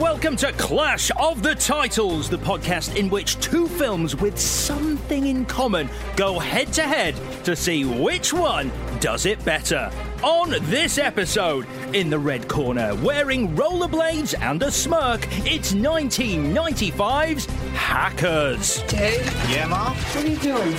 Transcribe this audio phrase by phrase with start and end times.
[0.00, 5.44] welcome to Clash of the Titles, the podcast in which two films with something in
[5.44, 8.70] common go head to head to see which one
[9.00, 9.90] does it better.
[10.22, 18.82] On this episode, in the red corner, wearing rollerblades and a smirk, it's 1995's Hackers.
[18.84, 19.90] Dave, Yeah, Ma?
[19.94, 20.74] what are you doing?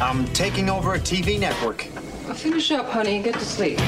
[0.00, 1.82] I'm taking over a TV network.
[2.34, 3.78] Finish up, honey, and get to sleep.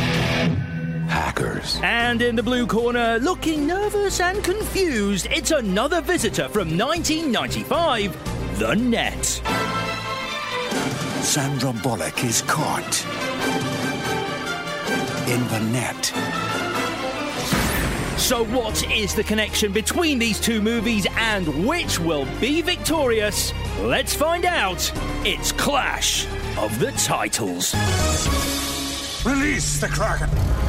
[1.09, 1.79] Hackers.
[1.83, 8.75] And in the blue corner, looking nervous and confused, it's another visitor from 1995, The
[8.75, 9.25] Net.
[11.23, 13.05] Sandra Bullock is caught
[15.29, 16.07] in the net.
[18.17, 23.53] So, what is the connection between these two movies and which will be victorious?
[23.81, 24.91] Let's find out.
[25.25, 27.75] It's Clash of the Titles.
[29.27, 30.66] Release the Kraken!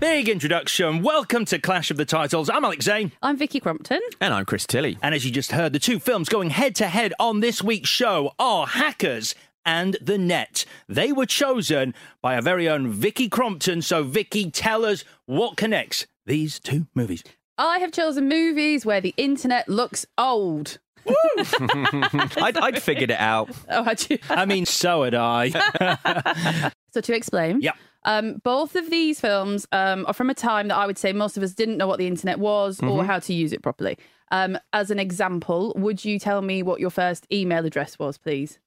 [0.00, 1.02] Big introduction.
[1.02, 2.48] Welcome to Clash of the Titles.
[2.48, 3.12] I'm Alex Zane.
[3.22, 4.00] I'm Vicky Crompton.
[4.20, 4.96] And I'm Chris Tilly.
[5.02, 7.90] And as you just heard, the two films going head to head on this week's
[7.90, 9.34] show are Hackers
[9.66, 10.64] and The Net.
[10.88, 13.82] They were chosen by our very own Vicky Crompton.
[13.82, 17.22] So, Vicky, tell us what connects these two movies.
[17.58, 20.78] I have chosen movies where the internet looks old.
[21.06, 23.50] I'd, I'd figured it out.
[23.68, 24.18] Oh, had you?
[24.30, 26.70] I mean, so had I.
[26.92, 27.76] So to explain, Yep.
[28.04, 31.36] Um, both of these films um, are from a time that I would say most
[31.36, 33.98] of us didn't know what the internet was or how to use it properly.
[34.32, 38.58] Um, as an example, would you tell me what your first email address was, please?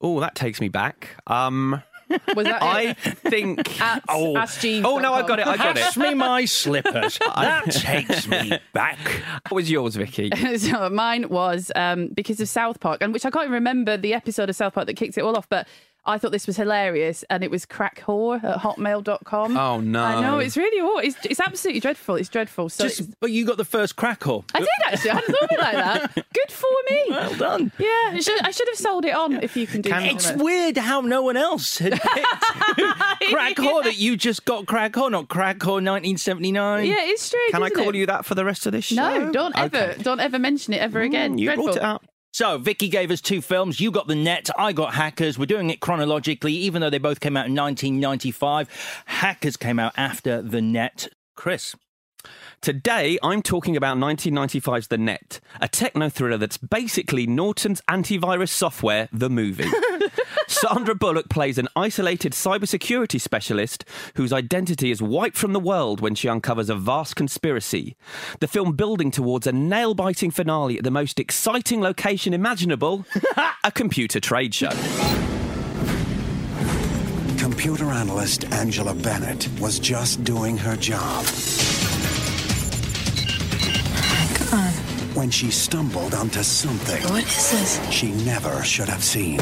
[0.00, 1.10] Oh, that takes me back.
[1.26, 1.82] Um,
[2.34, 3.18] Was that I it?
[3.18, 3.80] think.
[3.82, 4.34] At Oh.
[4.34, 4.86] askjeeves.com.
[4.86, 5.46] Oh, no, I've got it.
[5.46, 6.00] I've got Pass it.
[6.00, 7.18] me my slippers.
[7.36, 8.98] That takes me back.
[9.48, 10.30] What was yours, Vicky?
[10.58, 14.14] so mine was um, because of South Park, and which I can't even remember the
[14.14, 15.66] episode of South Park that kicked it all off, but
[16.06, 19.56] I thought this was hilarious, and it was crackhore at hotmail.com.
[19.56, 20.02] Oh, no.
[20.02, 21.00] I know, it's really awful.
[21.00, 22.14] It's, it's absolutely dreadful.
[22.16, 22.68] It's dreadful.
[22.68, 24.44] So it's- but you got the first crackle.
[24.54, 25.10] I did actually.
[25.10, 26.14] I hadn't thought of it like that.
[26.34, 27.04] Good for me.
[27.10, 27.72] Well done.
[27.78, 30.04] Yeah, I should, I should have sold it on if you can do that.
[30.12, 32.26] It's weird how no one else had picked
[33.30, 36.86] crack whore that you just got crack whore, not crack whore 1979.
[36.86, 37.52] Yeah, it's strange.
[37.52, 37.94] Can I call it?
[37.96, 38.94] you that for the rest of this show?
[38.96, 40.02] No, don't ever, Okay.
[40.02, 41.36] don't ever mention it ever again.
[41.36, 41.64] Mm, you Dreadful.
[41.66, 42.04] brought it up.
[42.36, 43.80] So, Vicky gave us two films.
[43.80, 45.38] You got The Net, I got Hackers.
[45.38, 48.68] We're doing it chronologically, even though they both came out in 1995.
[49.06, 51.08] Hackers came out after The Net.
[51.34, 51.74] Chris.
[52.60, 59.08] Today, I'm talking about 1995's The Net, a techno thriller that's basically Norton's antivirus software,
[59.12, 59.64] the movie.
[60.48, 63.84] Sandra Bullock plays an isolated cybersecurity specialist
[64.14, 67.96] whose identity is wiped from the world when she uncovers a vast conspiracy.
[68.40, 73.04] The film building towards a nail biting finale at the most exciting location imaginable
[73.64, 74.70] a computer trade show.
[77.38, 81.24] Computer analyst Angela Bennett was just doing her job.
[85.16, 87.90] When she stumbled onto something What is this?
[87.90, 89.38] she never should have seen.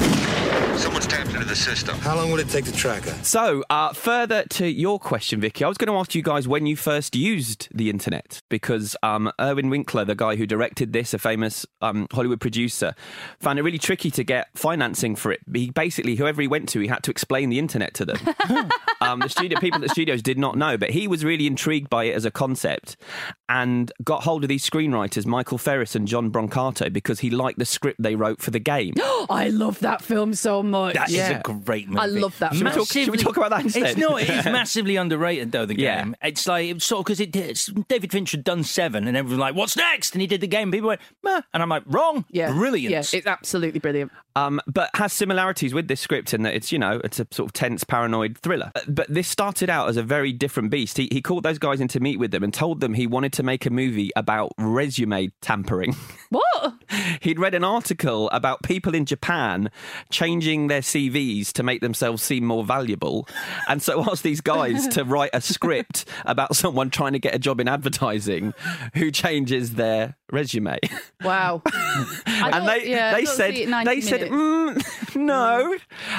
[0.76, 1.98] Someone's tapped into the system.
[1.98, 3.24] How long would it take to track her?
[3.24, 6.66] So, uh, further to your question, Vicky, I was going to ask you guys when
[6.66, 11.18] you first used the internet because um, Irwin Winkler, the guy who directed this, a
[11.18, 12.94] famous um, Hollywood producer,
[13.40, 15.40] found it really tricky to get financing for it.
[15.52, 18.18] He basically, whoever he went to, he had to explain the internet to them.
[19.00, 21.90] um, the studio people at the studios did not know, but he was really intrigued
[21.90, 22.96] by it as a concept
[23.48, 27.64] and got hold of these screenwriters, Michael Ferris and John Brancato, because he liked the
[27.64, 28.94] script they wrote for the game.
[29.30, 30.94] I love that film so much.
[30.94, 31.40] That is Yeah.
[31.40, 32.00] a great movie.
[32.00, 32.84] I love that Should we, film.
[32.84, 33.82] talk, should we talk about that instead?
[33.84, 35.66] It's no, it is massively underrated though.
[35.66, 36.02] The Yeah.
[36.04, 39.16] game, it's like it's sort of because it, it's David Fincher had done seven, and
[39.16, 40.70] everyone was like, "What's next?" And he did the game.
[40.70, 41.40] People went, Meh.
[41.54, 42.52] and I'm like, "Wrong, Yeah.
[42.52, 44.12] brilliant." Yeah, it's absolutely brilliant.
[44.36, 47.48] um, but has similarities with this script in that it's you know it's a sort
[47.48, 48.70] of tense paranoid thriller.
[48.74, 50.96] Uh, But this started out as a very different beast.
[50.98, 53.32] He, he called those guys in to meet with them and told them he wanted
[53.34, 55.94] to make a movie about resume tampering.
[56.30, 56.74] What?
[57.20, 59.70] He'd read an article about people in Japan
[60.10, 63.28] changing their CVs to make themselves seem more valuable,
[63.68, 67.38] and so asked these guys to write a script about someone trying to get a
[67.38, 68.52] job in advertising
[68.94, 70.78] who changes their resume.
[71.22, 71.62] Wow.
[72.26, 75.76] And don't- they yeah, they said see it 90 they said mm, no,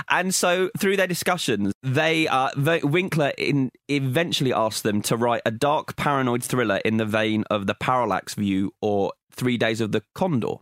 [0.09, 2.49] and so through their discussions, they uh,
[2.83, 7.67] Winkler in, eventually asked them to write a dark paranoid thriller in the vein of
[7.67, 9.11] the Parallax View or.
[9.35, 10.55] Three Days of the Condor.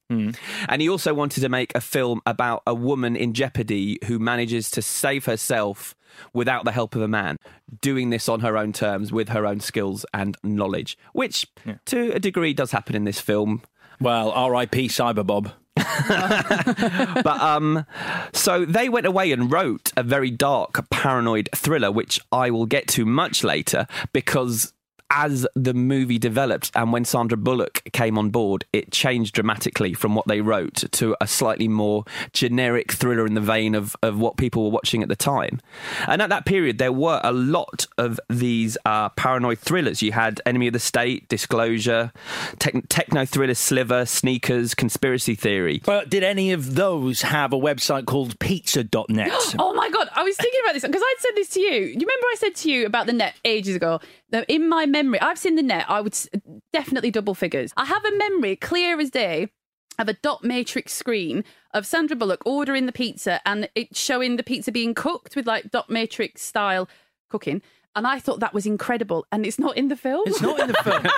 [0.67, 4.69] And he also wanted to make a film about a woman in jeopardy who manages
[4.71, 5.95] to save herself
[6.33, 7.37] without the help of a man,
[7.81, 11.47] doing this on her own terms with her own skills and knowledge, which
[11.85, 13.61] to a degree does happen in this film.
[13.99, 14.89] Well, R.I.P.
[14.89, 15.51] Cyberbob.
[17.23, 17.85] but um,
[18.33, 22.87] so they went away and wrote a very dark, paranoid thriller, which I will get
[22.89, 24.73] to much later because.
[25.15, 30.15] As the movie developed and when Sandra Bullock came on board, it changed dramatically from
[30.15, 34.37] what they wrote to a slightly more generic thriller in the vein of, of what
[34.37, 35.61] people were watching at the time.
[36.07, 40.01] And at that period, there were a lot of these uh, paranoid thrillers.
[40.01, 42.11] You had Enemy of the State, Disclosure,
[42.57, 45.81] tech- techno thriller Sliver, Sneakers, Conspiracy Theory.
[45.85, 49.31] But did any of those have a website called pizza.net?
[49.59, 51.71] Oh my god, I was thinking about this because I'd said this to you.
[51.71, 53.99] You remember I said to you about the net ages ago
[54.31, 55.85] that in my memory, I've seen the net.
[55.89, 56.17] I would
[56.71, 57.73] definitely double figures.
[57.77, 59.49] I have a memory clear as day
[59.99, 64.43] of a dot matrix screen of Sandra Bullock ordering the pizza and it showing the
[64.43, 66.89] pizza being cooked with like dot matrix style
[67.29, 67.61] cooking.
[67.95, 70.23] And I thought that was incredible, and it's not in the film.
[70.25, 71.03] It's not in the film.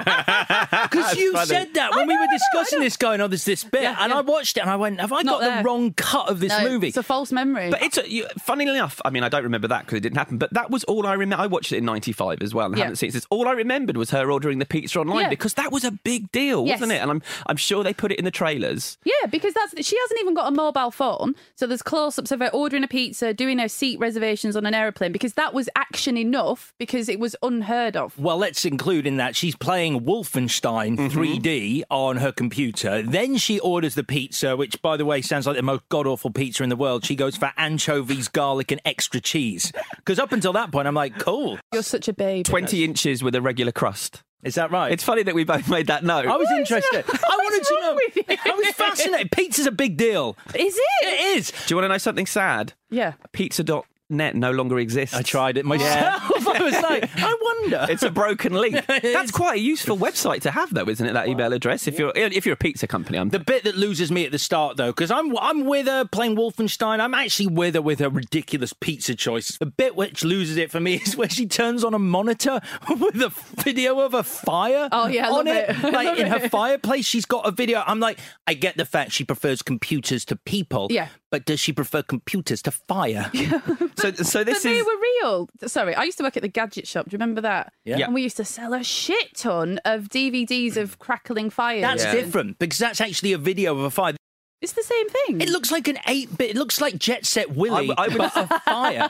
[0.85, 1.45] Because you funny.
[1.47, 2.85] said that when I we were discussing know.
[2.85, 4.17] this, going, "Oh, there's this bit," Yeah, and yeah.
[4.17, 6.49] I watched it, and I went, "Have I Not got the wrong cut of this
[6.49, 7.69] No, movie?" It's a false memory.
[7.69, 9.01] But it's a, you, funnily enough.
[9.03, 10.37] I mean, I don't remember that because it didn't happen.
[10.37, 11.41] But that was all I remember.
[11.41, 12.83] I watched it in '95 as well, and Yeah.
[12.85, 13.27] haven't seen it since.
[13.29, 15.29] All I remembered was her ordering the pizza online Yeah.
[15.29, 16.79] because that was a big deal, Yes.
[16.79, 17.01] wasn't it?
[17.01, 18.97] And I'm I'm sure they put it in the trailers.
[19.03, 21.35] Yeah, because that's she hasn't even got a mobile phone.
[21.55, 25.11] So there's close-ups of her ordering a pizza, doing her seat reservations on an aeroplane
[25.11, 28.17] because that was action enough because it was unheard of.
[28.19, 31.19] Well, let's include in that she's playing Wolfenstein Mm-hmm.
[31.19, 33.01] 3D on her computer.
[33.01, 36.31] Then she orders the pizza, which, by the way, sounds like the most god awful
[36.31, 37.05] pizza in the world.
[37.05, 39.71] She goes for anchovies, garlic, and extra cheese.
[39.97, 41.57] Because up until that point, I'm like, cool.
[41.73, 42.45] You're such a babe.
[42.45, 44.23] Twenty inches with a regular crust.
[44.43, 44.91] Is that right?
[44.91, 46.27] It's funny that we both made that note.
[46.27, 47.03] I was What is interested.
[47.07, 48.37] I wanted to know.
[48.45, 49.31] I was fascinated.
[49.31, 50.37] Pizza's a big deal.
[50.53, 51.05] Is it?
[51.07, 51.49] It is.
[51.51, 52.73] Do you want to know something sad?
[52.91, 53.13] Yeah.
[53.31, 55.15] Pizza.net no longer exists.
[55.15, 56.21] I tried it myself.
[56.59, 57.85] I was like, I wonder.
[57.89, 58.85] It's a broken link.
[58.87, 61.13] That's quite a useful website to have, though, isn't it?
[61.13, 61.87] That email address.
[61.87, 64.39] If you're if you're a pizza company, I'm The bit that loses me at the
[64.39, 66.99] start, though, because I'm I'm with her playing Wolfenstein.
[66.99, 69.57] I'm actually with her with her ridiculous pizza choice.
[69.57, 73.21] The bit which loses it for me is where she turns on a monitor with
[73.21, 73.29] a
[73.61, 74.89] video of a fire.
[74.91, 75.69] Oh, yeah, I on love it.
[75.69, 75.83] it.
[75.93, 76.51] Like love in her it.
[76.51, 77.83] fireplace, she's got a video.
[77.85, 80.87] I'm like, I get the fact she prefers computers to people.
[80.89, 81.09] Yeah.
[81.31, 83.29] But does she prefer computers to fire?
[83.33, 83.59] Yeah.
[83.97, 85.49] so so this But this they were real.
[85.67, 87.05] Sorry, I used to work at the gadget shop.
[87.09, 87.73] Do you remember that?
[87.85, 87.97] Yeah.
[87.97, 88.05] Yeah.
[88.05, 91.81] And we used to sell a shit ton of DVDs of crackling fires.
[91.81, 92.11] That's Yeah.
[92.13, 94.13] different because that's actually a video of a fire.
[94.61, 95.41] It's the same thing.
[95.41, 96.51] It looks like an eight bit.
[96.51, 99.09] It looks like Jet Set Willy, I- I would- but a fire.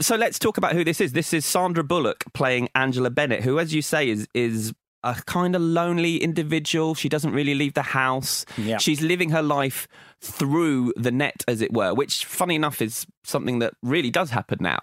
[0.00, 1.12] so let's talk about who this is.
[1.12, 4.72] This is Sandra Bullock playing Angela Bennett, who, as you say, is is
[5.04, 6.94] a kind of lonely individual.
[6.96, 8.44] She doesn't really leave the house.
[8.58, 8.78] Yeah.
[8.78, 9.86] She's living her life
[10.20, 14.58] through the net, as it were, which, funny enough, is something that really does happen
[14.60, 14.80] now.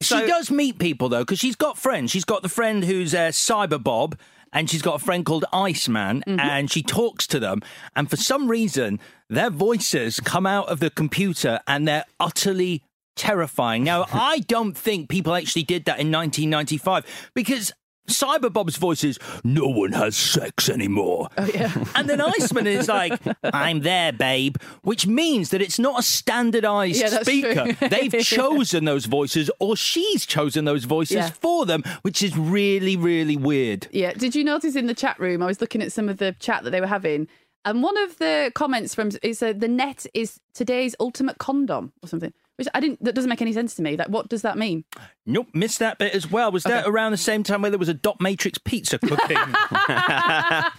[0.00, 2.10] So- she does meet people though, because she's got friends.
[2.10, 4.18] She's got the friend who's uh, Cyber Bob,
[4.52, 7.62] and she's got a friend called Iceman, and she talks to them.
[7.96, 12.82] And for some reason, their voices come out of the computer, and they're utterly
[13.16, 13.82] terrifying.
[13.84, 17.72] Now, I don't think people actually did that in 1995 because.
[18.08, 21.28] Cyber Bob's voice is, no one has sex anymore.
[21.38, 21.72] Oh, yeah.
[21.94, 27.00] And then Iceman is like, I'm there, babe, which means that it's not a standardized
[27.00, 27.72] Yeah, speaker.
[27.88, 31.30] They've chosen those voices, or she's chosen those voices Yeah.
[31.30, 33.88] for them, which is really, really weird.
[33.90, 34.12] Yeah.
[34.12, 35.42] Did you notice in the chat room?
[35.42, 37.28] I was looking at some of the chat that they were having,
[37.64, 42.08] and one of the comments from is uh, the net is today's ultimate condom or
[42.08, 42.32] something.
[42.56, 43.02] Which I didn't.
[43.02, 43.96] That doesn't make any sense to me.
[43.96, 44.84] Like, what does that mean?
[45.26, 46.52] Nope, missed that bit as well.
[46.52, 49.36] Was that around the same time where there was a dot matrix pizza cooking?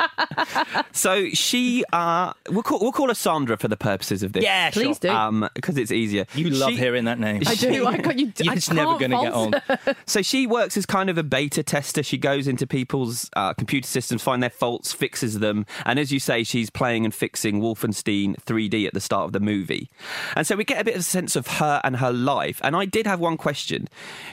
[0.91, 4.43] So she, uh, we'll call we'll call her Sandra for the purposes of this.
[4.43, 4.83] Yeah, sure.
[4.83, 5.09] Please do.
[5.09, 6.25] Um, because it's easier.
[6.33, 7.41] you love She- hearing that name.
[7.45, 7.85] I do.
[7.87, 8.31] I got you.
[8.47, 9.95] I It's never can't going to get on.
[10.07, 12.01] So she works as kind of a beta tester.
[12.03, 16.19] She goes into people's uh, computer systems, find their faults, fixes them, and as you
[16.19, 19.89] say, she's playing and fixing Wolfenstein 3D at the start of the movie.
[20.35, 22.59] And so we get a bit of a sense of her and her life.
[22.63, 23.87] And I did have one question.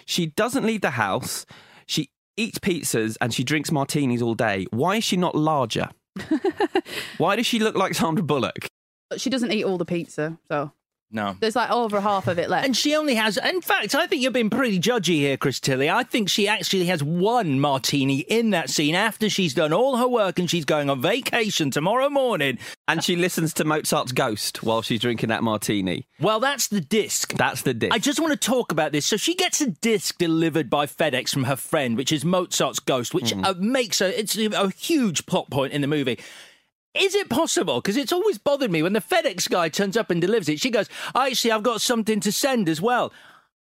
[0.06, 1.46] She doesn't leave the house.
[1.86, 4.66] She eats pizzas and she drinks martinis all day.
[4.70, 5.90] Why is she not larger?
[7.18, 8.66] Why does she look like Sandra Bullock?
[9.16, 10.72] She doesn't eat all the pizza, so
[11.12, 11.36] No.
[11.40, 12.64] there's like over half of it left.
[12.64, 15.90] And she only has, in fact, I think you're being pretty judgy here, Chris Tilly.
[15.90, 20.08] I think she actually has one martini in that scene after she's done all her
[20.08, 22.58] work and she's going on vacation tomorrow morning.
[22.88, 26.06] And she listens to Mozart's Ghost while she's drinking that martini.
[26.18, 27.34] Well, that's the disc.
[27.34, 27.92] That's the disc.
[27.92, 29.06] I just want to talk about this.
[29.06, 33.12] So she gets a disc delivered by FedEx from her friend, which is Mozart's Ghost,
[33.12, 36.18] which uh, makes a it's a, a huge plot point in the movie.
[36.94, 37.80] Is it possible?
[37.80, 40.60] Because it's always bothered me when the FedEx guy turns up and delivers it.
[40.60, 43.12] She goes, "Actually, I've got something to send as well."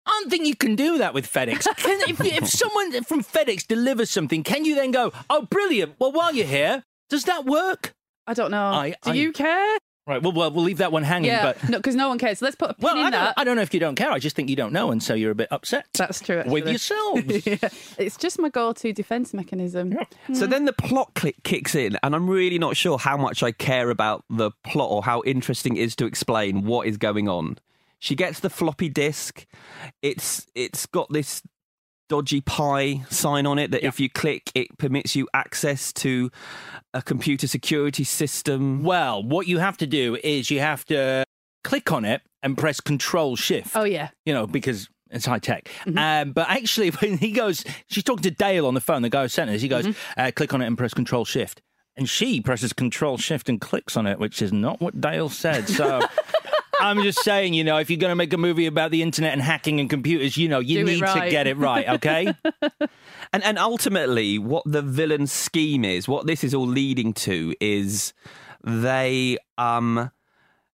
[0.07, 1.65] I don't think you can do that with FedEx.
[1.77, 5.95] Can, if, if someone from FedEx delivers something, can you then go, "Oh, brilliant"?
[5.99, 7.93] Well, while you're here, does that work?
[8.27, 8.65] I don't know.
[8.73, 9.79] I- do I- you care?
[10.07, 10.23] Right.
[10.23, 11.31] Well, well, we'll leave that one hanging.
[11.31, 12.39] Yeah, But no, because no one cares.
[12.39, 13.35] So let's put a pin well, in I don't, that.
[13.37, 14.11] I don't know if you don't care.
[14.11, 15.87] I just think you don't know, and so you're a bit upset.
[15.95, 16.43] That's true.
[16.47, 16.71] with actually.
[16.71, 17.47] yourselves.
[17.47, 17.69] yeah.
[17.99, 19.97] It's just my go-to defense mechanism.
[20.33, 23.53] So then the plot click kicks in, and I'm really not sure how much I
[23.53, 27.59] care about the plot or how interesting it is to explain what is going on.
[28.01, 29.47] She gets the floppy disk.
[30.01, 31.43] It's it's got this
[32.11, 36.31] dodgy pi sign on it that if you click, it permits you access to
[36.93, 38.83] a computer security system.
[38.83, 41.25] Well, what you have to do is you have to
[41.63, 43.77] click on it and press Control Shift.
[43.77, 44.11] Oh yeah.
[44.27, 45.69] You know, because it's high tech.
[45.97, 49.23] Um, but actually, when he goes, she's talking to Dale on the phone, the guy
[49.23, 49.61] who sent us.
[49.61, 49.87] He goes,
[50.17, 51.63] uh, click on it and press Control Shift.
[51.97, 55.69] And she presses Control Shift and clicks on it, which is not what Dale said.
[55.69, 56.01] So.
[56.81, 59.33] I'm just saying, you know, if you're going to make a movie about the internet
[59.33, 62.35] and hacking and computers, you know, you Do it need to get it right, okay?
[63.33, 68.13] And and ultimately, what the villain's scheme is, what this is all leading to, is
[68.65, 70.11] they um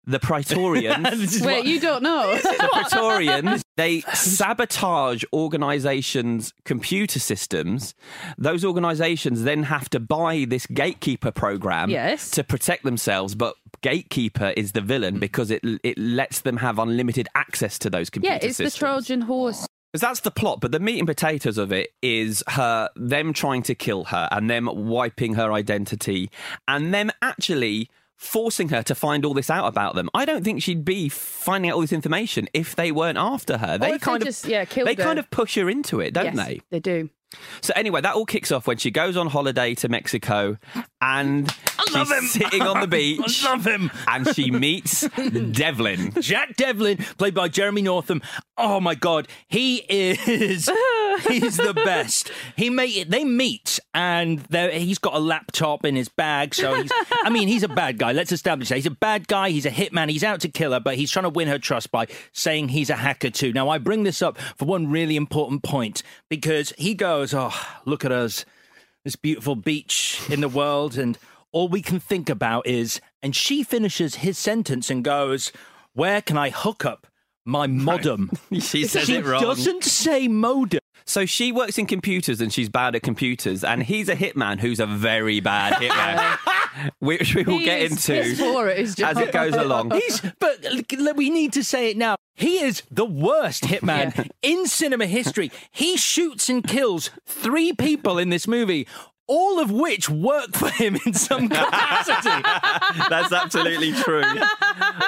[0.06, 1.40] the Praetorians.
[1.40, 2.36] Wait, what- you don't know.
[2.42, 7.94] the Praetorians, they sabotage organizations' computer systems.
[8.38, 12.30] Those organizations then have to buy this gatekeeper program Yes.
[12.32, 15.20] to protect themselves, but gatekeeper is the villain mm.
[15.20, 18.44] because it it lets them have unlimited access to those computer systems.
[18.44, 18.74] yeah, it's systems.
[18.74, 19.66] the Trojan horse.
[19.92, 23.62] Because that's the plot, but the meat and potatoes of it is her, them trying
[23.64, 26.30] to kill her and them wiping her identity
[26.68, 30.08] and them actually forcing her to find all this out about them.
[30.14, 33.78] I don't think she'd be finding out all this information if they weren't after her.
[33.78, 35.02] They if they kind of, just, yeah, they her.
[35.02, 36.60] kind of push her into it, don't yes, they?
[36.70, 37.10] They do.
[37.60, 40.58] So anyway, that all kicks off when she goes on holiday to Mexico
[41.00, 41.46] and
[41.92, 42.24] love she's him.
[42.24, 43.44] sitting on the beach.
[43.44, 43.90] I love him.
[44.08, 45.06] And she meets
[45.52, 46.12] Devlin.
[46.20, 48.22] Jack Devlin, played by Jeremy Northam.
[48.56, 50.20] Oh my god, he is
[51.28, 52.30] he's the best.
[52.56, 56.90] He made they meet and he's got a laptop in his bag, so he's
[57.24, 58.12] I mean, he's a bad guy.
[58.12, 58.76] Let's establish that.
[58.76, 61.24] He's a bad guy, he's a hitman, he's out to kill her, but he's trying
[61.24, 63.52] to win her trust by saying he's a hacker too.
[63.52, 67.52] Now I bring this up for one really important point because he goes, "Oh,
[67.84, 68.44] look at us.
[69.06, 71.16] This beautiful beach in the world and
[71.52, 75.52] all we can think about is and she finishes his sentence and goes,
[75.92, 77.06] "Where can I hook up
[77.44, 79.38] my modem?" She says she it wrong.
[79.38, 80.80] She doesn't say modem.
[81.04, 84.80] So she works in computers and she's bad at computers, and he's a hitman who's
[84.80, 86.38] a very bad hitman,
[86.98, 89.16] which we will He get is into piss poor at his job.
[89.16, 89.90] as it goes along.
[89.94, 90.64] He's but
[91.16, 92.16] we need to say it now.
[92.34, 95.50] He is the worst hitman in cinema history.
[95.70, 98.86] He shoots and kills three people in this movie.
[99.28, 102.42] All of which work for him in some capacity.
[103.08, 104.22] That's absolutely true.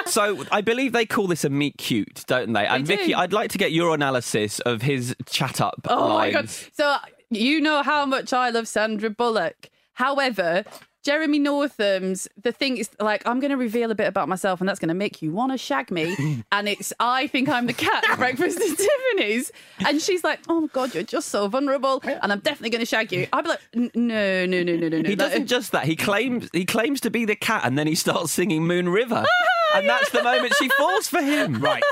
[0.07, 2.65] So I believe they call this a meet cute, don't they?
[2.65, 3.17] And They Vicky, do.
[3.17, 5.87] I'd like to get your analysis of his chat up.
[5.87, 6.33] Oh lines.
[6.33, 6.49] my god!
[6.49, 6.95] So
[7.29, 9.69] you know how much I love Sandra Bullock.
[9.93, 10.65] However,
[11.03, 14.67] Jeremy Northam's the thing is like I'm going to reveal a bit about myself, and
[14.67, 16.43] that's going to make you want to shag me.
[16.51, 18.77] and it's I think I'm the cat at breakfast at
[19.15, 19.51] Tiffany's,
[19.87, 23.11] and she's like, "Oh God, you're just so vulnerable, and I'm definitely going to shag
[23.11, 25.71] you." I'd be like, "N- "No, no, no, no, no, no." He doesn't uh just
[25.71, 25.85] that.
[25.85, 29.25] He claims he claims to be the cat, and then he starts singing Moon River,
[29.75, 31.59] and that's the moment she falls for him.
[31.59, 31.83] Right.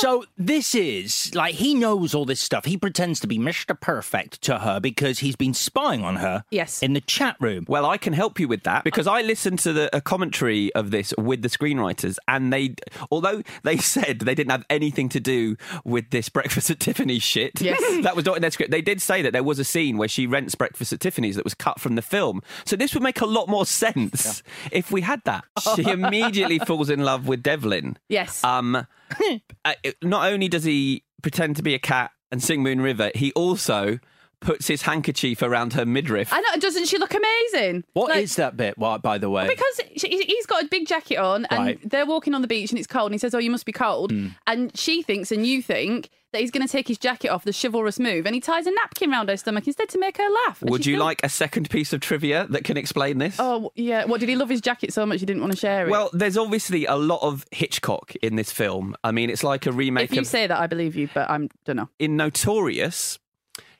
[0.00, 2.64] So this is like he knows all this stuff.
[2.64, 3.78] He pretends to be Mr.
[3.78, 6.44] Perfect to her because he's been spying on her.
[6.50, 6.82] Yes.
[6.82, 7.64] In the chat room.
[7.68, 10.90] Well, I can help you with that because I listened to the a commentary of
[10.90, 12.74] this with the screenwriters, and they,
[13.10, 17.60] although they said they didn't have anything to do with this Breakfast at Tiffany's shit,
[17.60, 17.80] Yes.
[18.02, 18.70] that was not in their script.
[18.70, 21.44] They did say that there was a scene where she rents Breakfast at Tiffany's that
[21.44, 25.02] was cut from the film, so this would make a lot more sense if we
[25.02, 25.44] had that.
[25.76, 27.98] She immediately falls in love with Devlin.
[28.08, 28.42] yes.
[28.44, 28.86] Um,
[29.64, 33.32] uh, not only does he pretend to be a cat and sing Moon River, he
[33.32, 33.98] also
[34.44, 36.32] puts his handkerchief around her midriff.
[36.32, 36.60] I know.
[36.60, 37.84] Doesn't she look amazing?
[37.94, 38.78] What is Like- that bit?
[38.78, 39.48] Why, by the way?
[39.48, 41.90] Because she, he's got a big jacket on and Right.
[41.90, 43.72] they're walking on the beach and it's cold and he says, Oh, you must be
[43.72, 44.12] cold.
[44.12, 44.28] Hmm.
[44.46, 47.56] And she thinks and you think that he's going to take his jacket off, the
[47.62, 50.60] chivalrous move, and he ties a napkin round her stomach instead to make her laugh.
[50.62, 53.36] And Would she you still- like a second piece of trivia that can explain this?
[53.38, 54.04] Oh, yeah.
[54.04, 55.90] What, did he love his jacket so much he didn't want to share it?
[55.90, 58.96] Well, there's obviously a lot of Hitchcock in this film.
[59.04, 61.30] I mean, it's like a remake if you of say that, I believe you, but
[61.30, 61.88] I am don't know.
[62.00, 63.20] in Notorious.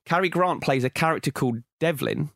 [0.06, 2.30] Cary Grant plays a character called Devlin,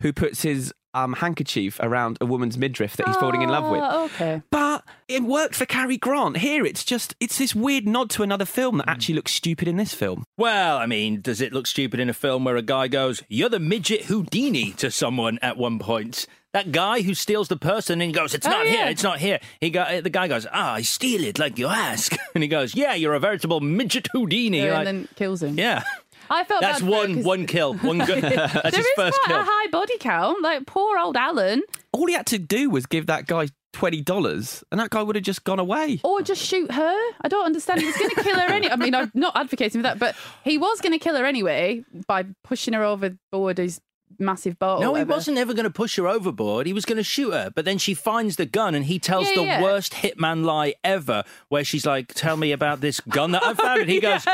[0.00, 3.80] who puts his um, handkerchief around a woman's midriff that he's falling in love with.
[3.82, 4.42] Oh, okay.
[4.50, 6.38] But it worked for Cary Grant.
[6.38, 9.76] Here, it's just it's this weird nod to another film that actually looks stupid in
[9.78, 10.24] this film.
[10.36, 13.48] Well, I mean, does it look stupid in a film where a guy goes, "You're
[13.48, 16.26] the midget Houdini" to someone at one point?
[16.52, 19.18] That guy who steals the person and he goes, "It's Oh, not here, it's not
[19.18, 22.48] here." He go, the guy goes, "Ah, I steal it like you ask," and he
[22.48, 25.58] goes, "Yeah, you're a veritable midget Houdini." Yeah, Like, and then kills him.
[25.58, 25.82] yeah,
[26.30, 28.22] I felt that's bad for her one 'cause one kill, one good.
[28.22, 29.40] That's there his is first quite kill.
[29.40, 30.42] a high body count.
[30.42, 31.62] Like poor old Alan,
[31.92, 35.16] All he had to do was give that guy twenty dollars, and that guy would
[35.16, 36.00] have just gone away.
[36.04, 36.96] or just shoot her.
[37.22, 37.80] I don't understand.
[37.80, 38.72] He was going to kill her anyway.
[38.72, 40.14] I mean, I'm not advocating for that, but
[40.44, 43.80] he was going to kill her anyway by pushing her overboard his
[44.18, 44.78] massive boat.
[44.78, 46.66] or No, he wasn't ever going to push her overboard.
[46.66, 47.50] He was going to shoot her.
[47.54, 49.62] But then she finds the gun and he tells Yeah, the yeah.
[49.62, 53.80] worst hitman lie ever, where she's like, Tell me about this gun that I found.
[53.82, 54.24] And he goes,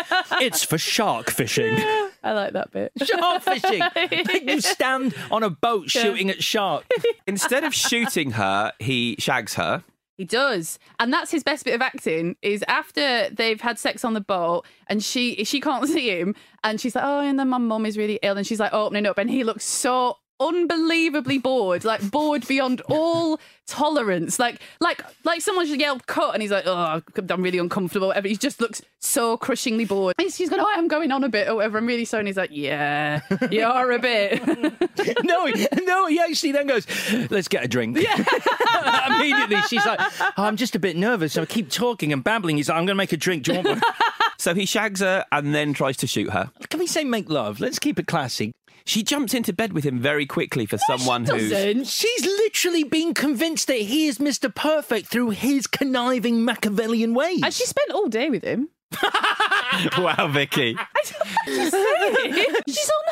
[0.40, 1.76] It's for shark fishing.
[2.22, 2.92] I like that bit.
[3.04, 3.80] Shark fishing.
[3.94, 6.84] Like you stand on a boat shooting at shark.
[7.26, 9.84] Instead of shooting her, he shags her.
[10.18, 12.34] He does, and that's his best bit of acting.
[12.42, 16.34] Is after they've had sex on the boat, and she she can't see him,
[16.64, 19.06] and she's like, "Oh, and then my mum is really ill," and she's like opening
[19.06, 25.40] up, and he looks so unbelievably bored, like bored beyond all tolerance, like like like
[25.40, 28.28] someone just yelled "cut," and he's like, "Oh, I'm really uncomfortable." Whatever.
[28.28, 30.14] He just looks so crushingly bored.
[30.18, 32.22] And she's going, "Oh, I'm going on a bit or whatever." I'm really sorry.
[32.22, 33.20] And he's like, "Yeah,
[33.50, 34.46] you are a bit."
[35.24, 36.86] no, he, no, he actually then goes,
[37.30, 37.96] Let's get a drink.
[39.06, 41.32] Immediately, she's like, oh, I'm just a bit nervous.
[41.32, 42.56] So I keep talking and babbling.
[42.56, 43.44] He's like, I'm going to make a drink.
[43.44, 43.80] Do you want one?
[44.40, 46.48] So he shags her and then tries to shoot her.
[46.88, 47.60] Can say make love?
[47.60, 48.50] Let's keep it classy.
[48.86, 51.50] She jumps into bed with him very quickly for someone who's.
[51.50, 51.86] Doesn't.
[51.86, 54.52] She's literally been convinced that he is Mr.
[54.54, 57.42] Perfect through his conniving Machiavellian ways.
[57.44, 58.70] and she spent all day with him.
[59.98, 60.78] wow, Vicky.
[61.44, 63.04] She's on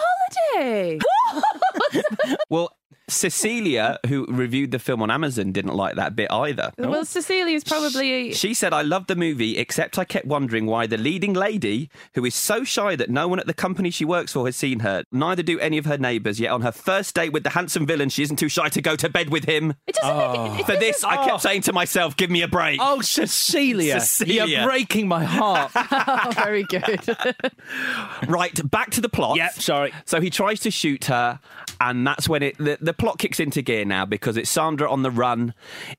[0.55, 0.99] holiday.
[2.49, 2.75] Well,
[3.09, 6.73] Cecilia, who reviewed the film on Amazon, didn't like that bit either.
[6.77, 7.05] Well, oh.
[7.05, 8.33] Cecilia's probably.
[8.33, 12.25] She said, I loved the movie, except I kept wondering why the leading lady, who
[12.25, 15.05] is so shy that no one at the company she works for has seen her,
[15.12, 18.09] neither do any of her neighbours, yet on her first date with the handsome villain,
[18.09, 19.75] she isn't too shy to go to bed with him.
[19.87, 20.61] It doesn't make it.
[20.61, 21.38] it For this, doesn't- I kept oh.
[21.38, 22.81] saying to myself, give me a break.
[22.83, 24.01] Oh, Cecilia.
[24.01, 24.47] Cecilia.
[24.47, 25.73] You're breaking my heart.
[26.09, 27.01] Oh, very good.
[28.27, 29.37] Right, back to the plot.
[29.37, 29.92] Yep, sorry.
[30.05, 31.40] So he tries to shoot her,
[31.81, 35.03] and that's when it the, the plot kicks into gear now because it's Sandra on
[35.03, 35.55] the run.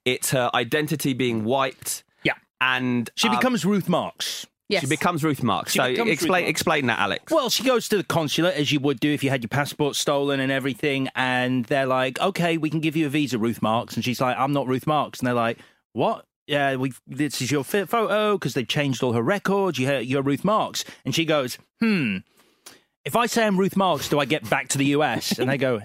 [0.05, 2.03] It's her identity being wiped.
[2.23, 2.33] Yeah.
[2.61, 4.47] And She um, becomes Ruth Marks.
[4.69, 4.81] yes.
[4.81, 5.73] she becomes Ruth Marks.
[5.73, 6.49] She so explain Marks.
[6.49, 7.31] explain that, Alex.
[7.31, 9.95] Well, she goes to the consulate as you would do if you had your passport
[9.95, 13.95] stolen and everything, and they're like, "Okay, we can give you a visa, Ruth Marks,"
[13.95, 15.59] and she's like, "I'm not Ruth Marks," and they're like,
[15.93, 16.93] "What?" Yeah, we.
[17.05, 19.77] This is your photo because they've changed all her records.
[19.79, 22.17] You, you're Ruth Marks, and she goes, "Hmm.
[23.07, 25.57] If I say I'm Ruth Marks, do I get back to the US?" And they
[25.57, 25.81] go.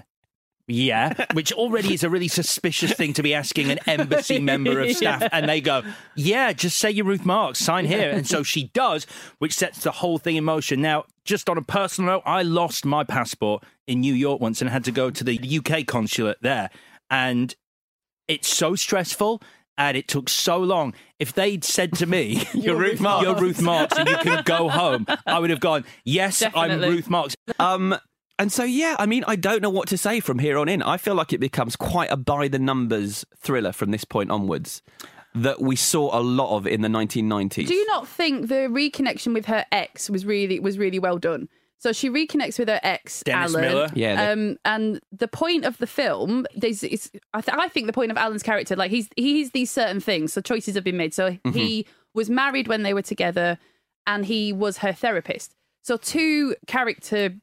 [0.67, 4.91] Yeah, which already is a really suspicious thing to be asking an embassy member of
[4.91, 5.21] staff.
[5.33, 5.83] And they go,
[6.15, 8.09] Yeah, just say you're Ruth Marks, sign here.
[8.09, 9.05] And so she does,
[9.39, 10.81] which sets the whole thing in motion.
[10.81, 14.69] Now, just on a personal note, I lost my passport in New York once and
[14.69, 16.69] had to go to the UK consulate there.
[17.09, 17.53] And
[18.29, 19.41] it's so stressful.
[19.77, 20.93] And it took so long.
[21.19, 23.23] If they'd said to me, You're Ruth Marks.
[23.25, 27.09] You're Ruth Marks and you can go home, I would have gone, Yes, I'm Ruth
[27.09, 27.35] Marks.
[27.59, 27.95] Um,
[28.39, 30.81] And so, yeah, I mean, I don't know what to say from here on in.
[30.81, 34.81] I feel like it becomes quite a by the numbers thriller from this point onwards
[35.35, 37.67] that we saw a lot of in the 1990s.
[37.67, 41.47] Do you not think the reconnection with her ex was really was really well done?
[41.83, 43.61] So she reconnects with her ex, Dennis Alan.
[43.67, 43.89] Miller?
[43.93, 47.93] Yeah, Um, and the point of the film, there's, is, I, th- I think the
[47.93, 50.31] point of Alan's character, like he's he's these certain things.
[50.31, 51.13] So choices have been made.
[51.13, 51.51] So Mm-hmm.
[51.51, 53.57] he was married when they were together,
[54.07, 55.55] and he was her therapist.
[55.83, 57.35] So two character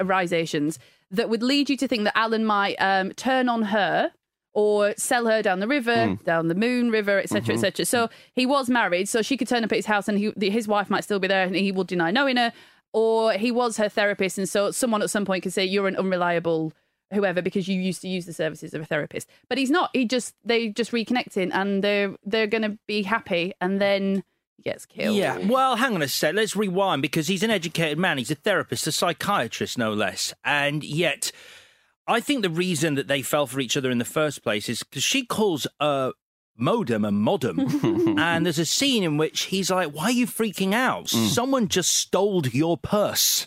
[0.00, 0.78] arisations
[1.10, 4.10] that would lead you to think that Alan might um, turn on her
[4.54, 6.24] or sell her down the river, Mm.
[6.24, 7.52] down the moon river, etc., Mm-hmm.
[7.64, 7.84] etc.
[7.84, 10.66] So he was married, so she could turn up at his house, and he, his
[10.66, 12.52] wife might still be there, and he will deny knowing her.
[12.92, 15.96] Or he was her therapist, and so someone at some point could say you're an
[15.96, 16.72] unreliable
[17.12, 19.28] whoever because you used to use the services of a therapist.
[19.48, 19.90] But he's not.
[19.92, 24.24] He just they just reconnecting, and they're they're gonna be happy, and then
[24.56, 25.16] he gets killed.
[25.16, 25.38] Yeah.
[25.38, 26.34] Well, hang on a sec.
[26.34, 28.18] Let's rewind because he's an educated man.
[28.18, 30.32] He's a therapist, a psychiatrist, no less.
[30.44, 31.32] And yet,
[32.06, 34.82] I think the reason that they fell for each other in the first place is
[34.82, 36.12] because she calls a
[36.56, 37.58] modem and modem.
[38.18, 41.08] and there's a scene in which he's like, Why are you freaking out?
[41.08, 43.46] Someone just stole your purse.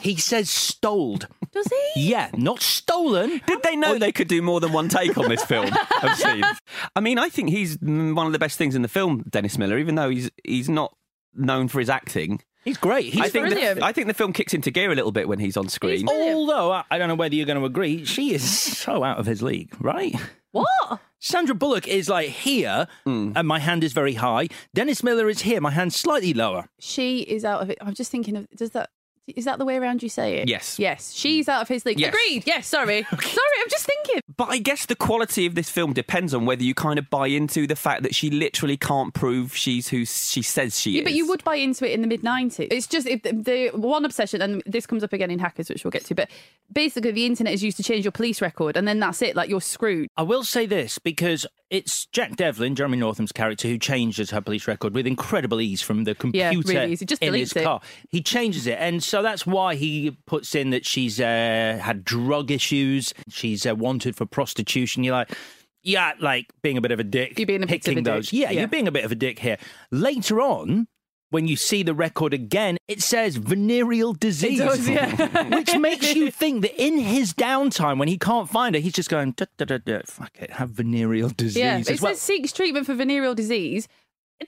[0.00, 1.18] he says stole.
[1.52, 2.10] Does he?
[2.10, 3.40] Yeah, not stolen.
[3.46, 5.70] Did they know they could do more than one take on this film
[6.02, 6.46] of scenes?
[6.94, 9.58] I mean, I think he's mm, one of the best things in the film, Dennis
[9.58, 10.94] Miller, even though he's he's not
[11.34, 12.40] known for his acting.
[12.62, 13.12] He's great.
[13.12, 13.80] He's I think brilliant.
[13.80, 16.06] The, I think the film kicks into gear a little bit when he's on screen.
[16.08, 19.24] Although I- I don't know whether you're going to agree, she is so out of
[19.26, 20.14] his league, right?
[20.52, 21.00] What?
[21.18, 23.32] Sandra Bullock is like here, mm.
[23.36, 24.48] and my hand is very high.
[24.74, 26.66] Dennis Miller is here, my hand's slightly lower.
[26.78, 27.78] She is out of it.
[27.80, 28.90] I'm just thinking of does that
[29.36, 30.48] is that the way around you say it?
[30.48, 30.78] Yes.
[30.78, 31.12] Yes.
[31.12, 31.98] She's out of his league.
[32.00, 32.08] Yes.
[32.08, 32.44] Agreed.
[32.46, 32.66] Yes.
[32.66, 33.02] Sorry.
[33.10, 33.56] Sorry.
[33.62, 34.20] I'm just thinking.
[34.36, 37.26] But I guess the quality of this film depends on whether you kind of buy
[37.26, 41.04] into the fact that she literally can't prove she's who she says she Yeah, is.
[41.04, 42.68] but you would buy into it in the mid 90s.
[42.70, 45.84] It's just if the, the one obsession, and this comes up again in Hackers, which
[45.84, 46.30] we'll get to, but
[46.72, 49.36] basically the internet is used to change your police record, and then that's it.
[49.36, 50.08] Like you're screwed.
[50.16, 54.66] I will say this because it's Jack Devlin, Jeremy Northam's character, who changes her police
[54.68, 57.06] record with incredible ease from the Yeah, computer really easy.
[57.06, 57.62] Just in his it.
[57.64, 57.80] car.
[58.10, 62.50] He changes it, and so that's why he puts in that she's uh, had drug
[62.50, 65.04] issues, she's uh, wanted for prostitution.
[65.04, 65.30] You're like.
[65.82, 67.38] Yeah, like being a bit of a dick.
[67.38, 68.32] You're being a bit of picking a dick.
[68.34, 68.58] Yeah, Yeah.
[68.60, 69.56] you're being a bit of a dick here.
[69.90, 70.88] Later on,
[71.30, 75.48] when you see the record again, it says venereal disease, does, yeah.
[75.56, 79.08] which makes you think that in his downtime, when he can't find her, he's just
[79.08, 81.56] going, da, da, da, fuck it, have venereal disease.
[81.56, 81.78] Yeah.
[81.78, 82.12] It well.
[82.12, 83.88] says seeks treatment for venereal disease.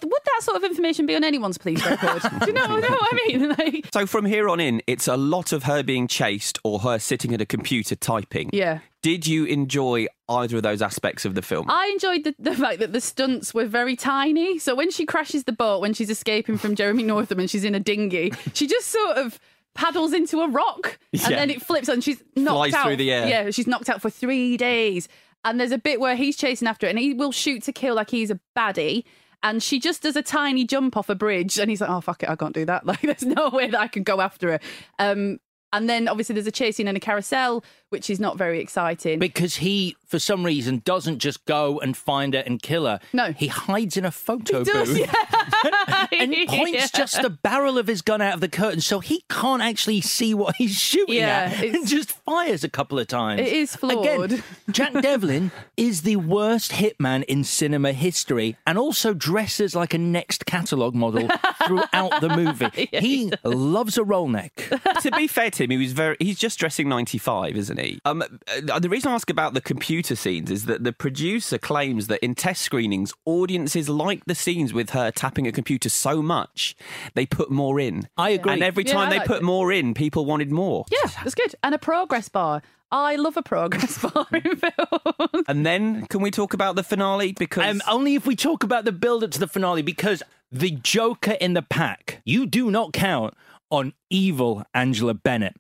[0.00, 2.22] Would that sort of information be on anyone's police record?
[2.40, 3.48] Do you know, know what I mean?
[3.58, 6.98] Like, So from here on in, it's a lot of her being chased or her
[6.98, 8.50] sitting at a computer typing.
[8.52, 8.78] yeah.
[9.02, 11.66] Did you enjoy either of those aspects of the film?
[11.68, 14.60] I enjoyed the, the fact that the stunts were very tiny.
[14.60, 17.74] So when she crashes the boat, when she's escaping from Jeremy Northam and she's in
[17.74, 19.40] a dinghy, she just sort of
[19.74, 21.28] paddles into a rock and Yeah.
[21.30, 22.86] then it flips and she's knocked Flies out.
[22.86, 23.26] through the air.
[23.28, 25.08] Yeah, she's knocked out for three days.
[25.44, 27.96] And there's a bit where he's chasing after it and he will shoot to kill
[27.96, 29.02] like he's a baddie.
[29.42, 32.22] And she just does a tiny jump off a bridge, and he's like, "Oh fuck
[32.22, 32.86] it, I can't do that.
[32.86, 34.60] Like, there's no way that I can go after her."
[34.98, 35.38] Um,
[35.72, 39.18] and then obviously there's a chase scene in a carousel, which is not very exciting.
[39.18, 42.98] because he, for some reason, doesn't just go and find her and kill her.
[43.12, 43.32] No.
[43.32, 46.06] He hides in a photo He does, booth yeah.
[46.12, 46.86] and points Yeah.
[46.94, 50.34] just the barrel of his gun out of the curtain so he can't actually see
[50.34, 53.40] what he's shooting Yeah, at and just fires a couple of times.
[53.40, 54.32] It is flawed.
[54.32, 59.98] Again, Jack Devlin is the worst hitman in cinema history and also dresses like a
[59.98, 61.28] next catalogue model
[61.66, 62.88] throughout the movie.
[62.98, 64.54] he loves a roll neck.
[65.02, 66.16] to be fair to him, he was very.
[66.18, 67.81] He's just dressing ninety five, isn't he?
[68.04, 72.06] Um, uh, the reason I ask about the computer scenes is that the producer claims
[72.08, 76.74] that in test screenings, audiences like the scenes with her tapping a computer so much
[77.14, 78.08] they put more in.
[78.16, 78.52] I agree.
[78.52, 79.42] And every time I they liked put it.
[79.44, 80.84] more in, people wanted more.
[80.90, 81.54] Yeah, that's good.
[81.62, 82.62] And a progress bar.
[82.90, 85.44] I love a progress bar in films.
[85.48, 87.32] And then, can we talk about the finale?
[87.32, 90.70] Because Um, only if we talk about the build up to the finale, because the
[90.70, 93.32] Joker in the pack, you do not count
[93.70, 95.56] on evil Angela Bennett.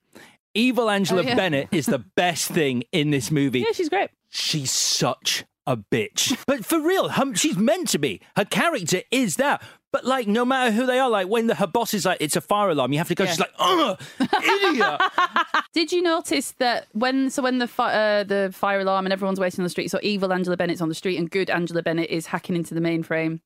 [0.54, 1.34] Evil Angela Oh, yeah.
[1.34, 3.60] Bennett is the best thing in this movie.
[3.60, 4.10] Yeah, she's great.
[4.30, 6.36] She's such a bitch.
[6.46, 8.20] But for real, hum, she's meant to be.
[8.36, 9.62] Her character is that.
[9.92, 12.34] But like, no matter who they are, like when the, her boss is like, it's
[12.34, 13.24] a fire alarm, you have to go.
[13.24, 13.30] Yeah.
[13.30, 15.00] She's like, oh, idiot.
[15.74, 19.38] Did you notice that when so when the fi- uh, the fire alarm and everyone's
[19.38, 22.08] waiting on the street, so evil Angela Bennett's on the street and good Angela Bennett
[22.10, 23.40] is hacking into the mainframe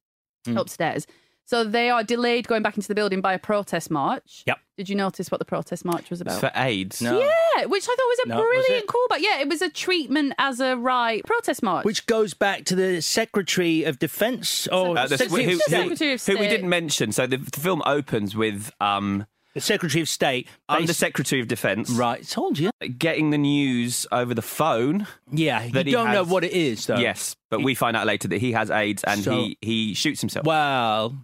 [0.47, 0.57] Hmm.
[0.57, 1.07] upstairs.
[1.47, 4.43] So they are delayed going back into the building by a protest march.
[4.47, 4.59] Yep.
[4.77, 6.41] Did you notice what the protest march was it's about?
[6.41, 7.01] for AIDS.
[7.01, 7.19] No.
[7.19, 8.87] Yeah, which I thought was a No, brilliant it?
[8.89, 9.19] callback.
[9.21, 11.85] Yeah, it was a treatment as a right protest march.
[11.85, 15.61] Which goes back to the Secretary of Defense or Uh, the- Secretary who, of who-
[15.61, 15.71] State.
[15.83, 17.13] Secretary of who we didn't mention.
[17.13, 20.49] So the, the film opens with um, The Secretary of State.
[20.69, 21.89] I'm the bas- Secretary of Defence.
[21.91, 22.71] Right, told you.
[22.99, 25.07] Getting the news over the phone.
[25.33, 26.99] Yeah, you that he don't know what it is, though.
[26.99, 30.21] Yes, but we find out later that he has AIDS and So- he, he shoots
[30.21, 30.45] himself.
[30.45, 31.17] Well,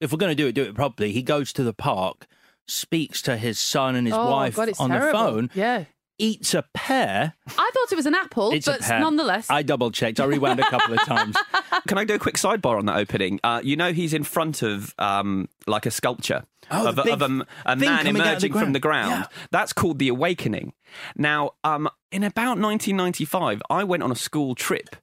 [0.00, 1.12] if we're going to do it, do it properly.
[1.12, 2.26] He goes to the park,
[2.66, 5.06] speaks to his son and his oh wife God, on terrible.
[5.06, 5.84] the phone, Yeah.
[6.18, 7.34] eats a pear.
[7.48, 9.00] I thought it was an apple, It's but a pear.
[9.00, 9.48] nonetheless.
[9.50, 10.20] I double checked.
[10.20, 11.36] I rewound a couple of times.
[11.88, 13.40] Can I do a quick sidebar on that opening?
[13.42, 17.12] Uh, you know, he's in front of um, like a sculpture Oh, of, a, big
[17.14, 19.10] of a, a man coming out of the emerging from the ground.
[19.10, 19.26] Yeah.
[19.50, 20.72] That's called the Awakening.
[21.16, 24.94] Now, um, in about 1995, I went on a school trip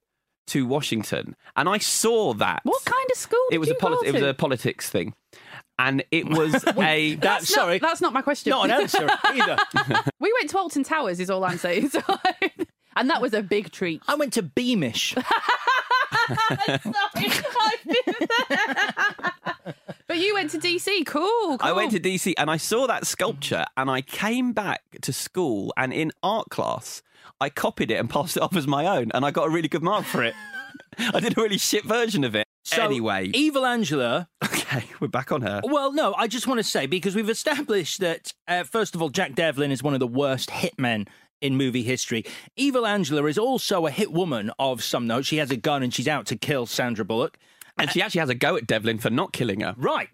[0.48, 2.62] to Washington, and I saw that.
[2.64, 3.40] what kind of school?
[3.50, 5.14] It did was a you go polit- it was a politics thing,
[5.80, 7.16] and it was a.
[7.16, 8.50] That's not, That's not my question.
[8.52, 9.58] Not an answer either.
[10.20, 11.90] we went to Alton Towers, is all I'm saying.
[11.90, 12.02] So-
[12.96, 14.02] and that was a big treat.
[14.08, 15.14] I went to Beamish.
[16.28, 17.32] Sorry,
[17.62, 19.76] I've been there.
[20.08, 21.06] but you went to DC.
[21.06, 21.60] Cool, cool.
[21.62, 25.74] I went to DC and I saw that sculpture and I came back to school
[25.78, 27.02] and in art class
[27.40, 29.68] I copied it and passed it off as my own and I got a really
[29.68, 30.34] good mark for it.
[30.98, 32.46] I did a really shit version of it.
[32.64, 34.28] So, anyway, Evil Angela.
[34.44, 35.62] okay, we're back on her.
[35.64, 39.10] Well, no, I just want to say because we've established that uh, first of all,
[39.10, 41.08] Jack Devlin is one of the worst hitmen
[41.40, 42.26] in movie history.
[42.58, 45.26] Evil Angela is also a hit woman of some note.
[45.26, 47.38] She has a gun and she's out to kill Sandra Bullock.
[47.78, 49.76] And she actually has a go at Devlin for not killing her.
[49.78, 50.10] Right.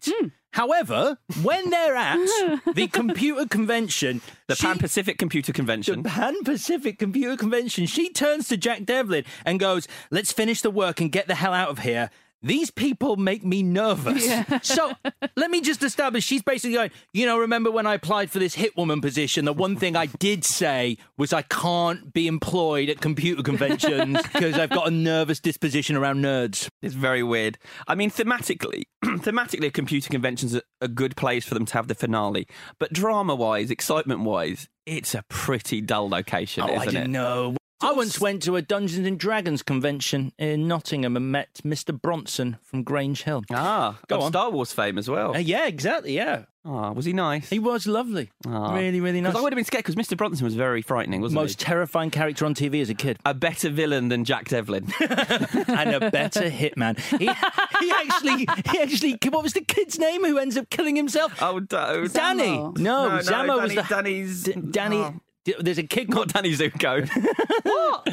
[0.54, 2.18] However, when they're at
[2.76, 6.04] the computer convention, The she- Pan Pacific Computer Convention.
[6.04, 10.70] the Pan Pacific Computer Convention, she turns to Jack Devlin and goes, Let's finish the
[10.72, 12.10] work and get the hell out of here.
[12.44, 14.30] These people make me nervous.
[14.64, 14.92] So
[15.36, 18.54] let me just establish she's basically going, you know, remember when I applied for this
[18.56, 19.46] hit woman position?
[19.46, 24.58] The one thing I did say was I can't be employed at computer conventions because
[24.60, 26.68] I've got a nervous disposition around nerds.
[26.82, 27.58] It's very weird.
[27.88, 31.88] I mean, thematically, thematically, a computer convention's a, a good place for them to have
[31.88, 32.48] the finale.
[32.80, 37.10] But drama-wise, excitement-wise, it's a pretty dull location, Oh, isn't didn't it?
[37.10, 37.56] know.
[37.84, 42.00] I once went to a Dungeons and Dragons convention in Nottingham and met Mr.
[42.00, 43.44] Bronson from Grange Hill.
[43.52, 44.32] Ah, Go on.
[44.32, 45.36] Star Wars fame as well.
[45.36, 46.14] Uh, yeah, exactly.
[46.16, 47.50] Yeah, Ah, was he nice?
[47.50, 48.32] he was lovely.
[48.48, 48.74] Ah.
[48.74, 49.36] Really, really nice.
[49.36, 50.16] I would have been scared because Mr.
[50.16, 51.44] Bronson was very frightening, wasn't he?
[51.44, 51.66] Most he?
[51.66, 54.88] terrifying character on TV as a kid, A better villain than Jack Devlin.
[55.02, 56.98] and a better hitman.
[57.20, 59.18] He, he actually, he actually.
[59.30, 61.34] What was the kid's name who ends up killing himself?
[61.42, 62.56] oh, oh, Danny.
[62.58, 64.98] No, No, no, Zammo was Danny- the Danny's- D- Danny.
[64.98, 65.16] oh.
[65.46, 66.32] D- There's a kid called.
[66.34, 67.10] Danny Zuko.
[67.64, 68.06] What?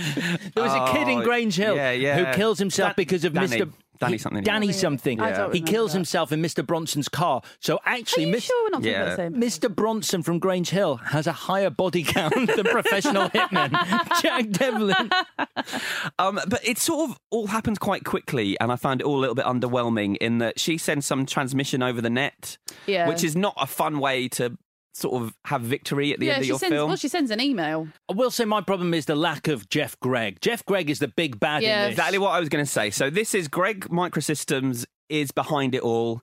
[0.54, 2.16] There was a kid in Oh, Grange Hill yeah, yeah.
[2.24, 3.46] who kills himself Dan- because of Danny.
[3.58, 3.72] Mr.
[3.98, 4.42] Danny he- something.
[4.44, 5.20] Danny something.
[5.20, 5.98] I don't He remember kills that.
[5.98, 6.66] himself in Mr.
[6.66, 7.42] Bronson's car.
[7.60, 9.02] So Are actually, you Miss- sure we're not talking Yeah.
[9.12, 9.68] about the same?
[9.70, 9.74] Mr.
[9.74, 13.72] Bronson from Grange Hill has a higher body count than professional hitman
[14.22, 15.10] Jack Devlin.
[16.18, 19.20] Um, but it sort of all happens quite quickly, and I found it all a
[19.20, 23.08] little bit underwhelming in that she sends some transmission over the net, Yeah.
[23.08, 24.56] which is not a fun way to
[24.94, 26.74] sort of have victory at the yeah, end of your sends.
[26.74, 26.88] film.
[26.88, 27.88] Well, she sends an email.
[28.10, 30.40] I will say my problem is the lack of Jeff Gregg.
[30.40, 31.84] Jeff Gregg is the big bad Yeah.
[31.84, 31.92] in this.
[31.98, 32.90] Exactly what I was going to say.
[32.90, 36.22] So this is Gregg Microsystems is behind it all.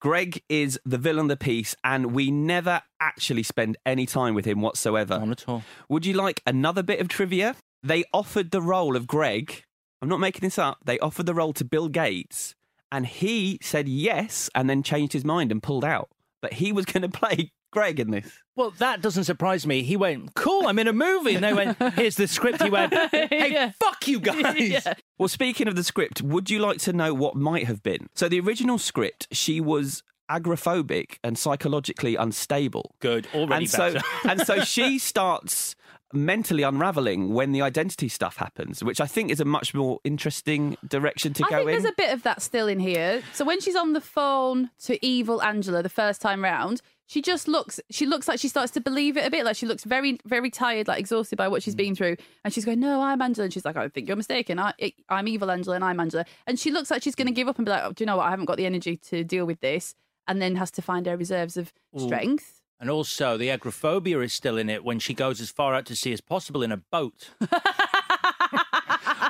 [0.00, 4.44] Gregg is the villain of the piece, and we never actually spend any time with
[4.44, 5.18] him whatsoever.
[5.18, 5.62] Not at all.
[5.88, 7.56] Would you like another bit of trivia?
[7.82, 9.62] They offered the role of Gregg.
[10.02, 10.78] I'm not making this up.
[10.84, 12.54] They offered the role to Bill Gates,
[12.92, 16.08] and he said yes, and then changed his mind and pulled out.
[16.42, 18.26] But he was going to play Gregg in this.
[18.54, 19.82] Well, that doesn't surprise me.
[19.82, 21.34] He went, cool, I'm in a movie.
[21.34, 22.62] And they went, here's the script.
[22.62, 23.72] He went, hey, Yeah.
[23.78, 24.56] fuck you guys.
[24.58, 24.94] Yeah.
[25.18, 28.08] Well, speaking of the script, would you like to know what might have been?
[28.14, 32.94] So, the original script, she was agoraphobic and psychologically unstable.
[33.00, 35.74] Good, already and so, and so she starts
[36.12, 40.76] mentally unraveling when the identity stuff happens, which I think is a much more interesting
[40.86, 41.82] direction to I go think in.
[41.82, 43.22] there's a bit of that still in here.
[43.34, 47.46] So when she's on the phone to evil Angela the first time round, she just
[47.46, 49.44] looks she looks like she starts to believe it a bit.
[49.44, 51.78] Like she looks very, very tired, like exhausted by what she's mm.
[51.78, 52.16] been through.
[52.44, 53.44] And she's going, No, I'm Angela.
[53.44, 54.58] And she's like, I think you're mistaken.
[54.58, 54.74] I,
[55.08, 56.24] I'm evil Angela and I'm Angela.
[56.46, 57.36] And she looks like she's going to mm.
[57.36, 58.26] give up and be like, oh, Do you know what?
[58.26, 59.94] I haven't got the energy to deal with this.
[60.28, 62.60] And then has to find her reserves of strength.
[62.80, 65.96] And also, the agoraphobia is still in it when she goes as far out to
[65.96, 67.30] sea as possible in a boat.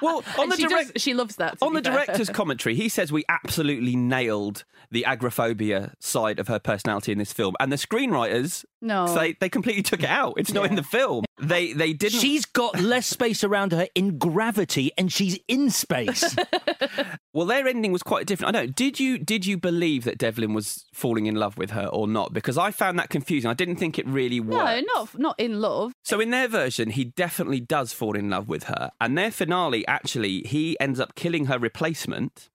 [0.07, 1.59] well, on And the she, direct, does, she loves that.
[1.62, 1.92] on the fair.
[1.92, 7.33] director's commentary, he says we absolutely nailed the agoraphobia side of her personality in this
[7.33, 9.07] film, and the screenwriters No.
[9.07, 10.35] say they completely took it out.
[10.37, 11.25] It's not in the film.
[11.40, 12.20] They they didn't.
[12.20, 16.37] She's got less space around her in gravity and she's in space.
[17.33, 18.57] Well, their ending was quite different.
[18.57, 18.66] I know.
[18.66, 22.33] Did you did you believe that Devlin was falling in love with her or not?
[22.33, 23.51] Because I found that confusing.
[23.51, 24.64] I didn't think it really worked.
[24.64, 25.92] No, not not in love.
[26.03, 29.87] So in their version, he definitely does fall in love with her, and their finale
[29.87, 32.49] actually he ends up killing her replacement.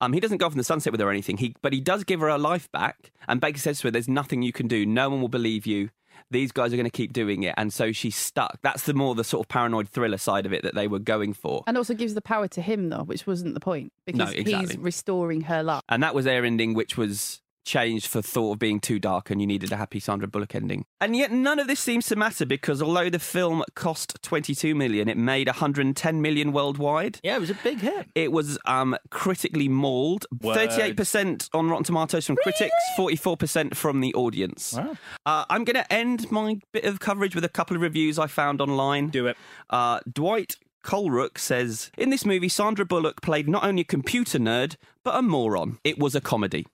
[0.00, 1.36] Um, he doesn't go off in the sunset with her or anything.
[1.36, 3.10] He, but he does give her her life back.
[3.28, 4.86] And Baker says to her, "There's nothing you can do.
[4.86, 5.90] No one will believe you.
[6.30, 8.58] These guys are going to keep doing it." And so she's stuck.
[8.62, 11.32] That's the more the sort of paranoid thriller side of it that they were going
[11.34, 11.64] for.
[11.66, 14.68] And also gives the power to him, though, which wasn't the point because No, exactly.
[14.74, 15.82] he's restoring her life.
[15.88, 19.40] And that was their ending, which was changed for thought of being too dark and
[19.40, 20.84] you needed a happy Sandra Bullock ending.
[21.00, 25.08] And yet none of this seems to matter because although the film cost 22 million,
[25.08, 27.18] it made 110 million worldwide.
[27.22, 28.08] Yeah, it was a big hit.
[28.14, 30.26] It was um, critically mauled.
[30.40, 30.56] Word.
[30.56, 34.74] 38% on Rotten Tomatoes from critics, 44% from the audience.
[34.74, 34.96] Wow.
[35.26, 38.26] Uh, I'm going to end my bit of coverage with a couple of reviews I
[38.26, 39.08] found online.
[39.08, 39.36] Do it.
[39.68, 44.76] Uh, Dwight Colrook says In this movie, Sandra Bullock played not only a computer nerd,
[45.04, 45.78] but a moron.
[45.84, 46.66] It was a comedy.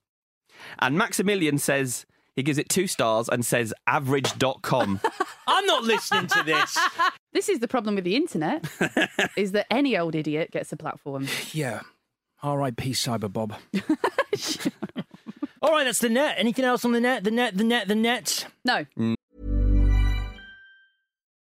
[0.78, 5.00] And Maximilian says he gives it two stars and says average.com.
[5.46, 6.78] I'm not listening to this.
[7.32, 8.64] This is the problem with the internet,
[9.36, 11.28] is that any old idiot gets a platform.
[11.52, 11.80] Yeah.
[12.42, 12.92] R.I.P.
[12.92, 13.54] Cyber Bob.
[15.62, 16.36] All right, that's the net.
[16.38, 17.24] Anything else on the net?
[17.24, 18.46] The net, the net, the net.
[18.64, 18.84] No.
[18.98, 19.14] Mm.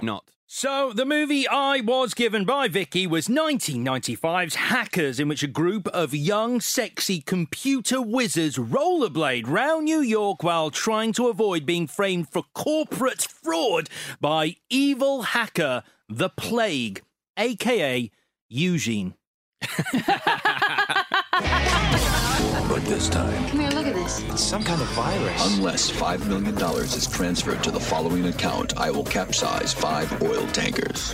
[0.00, 0.30] Not.
[0.46, 5.86] So, the movie I was given by Vicky was 1995's Hackers, in which a group
[5.88, 12.30] of young, sexy computer wizards rollerblade round New York while trying to avoid being framed
[12.30, 13.90] for corporate fraud
[14.22, 17.02] by evil hacker The Plague,
[17.36, 18.10] aka
[18.48, 19.12] Eugene.
[22.78, 24.22] But this time, Come here, look at this.
[24.28, 25.56] it's some kind of virus.
[25.56, 31.12] Unless $5 million is transferred to the following account, I will capsize five oil tankers.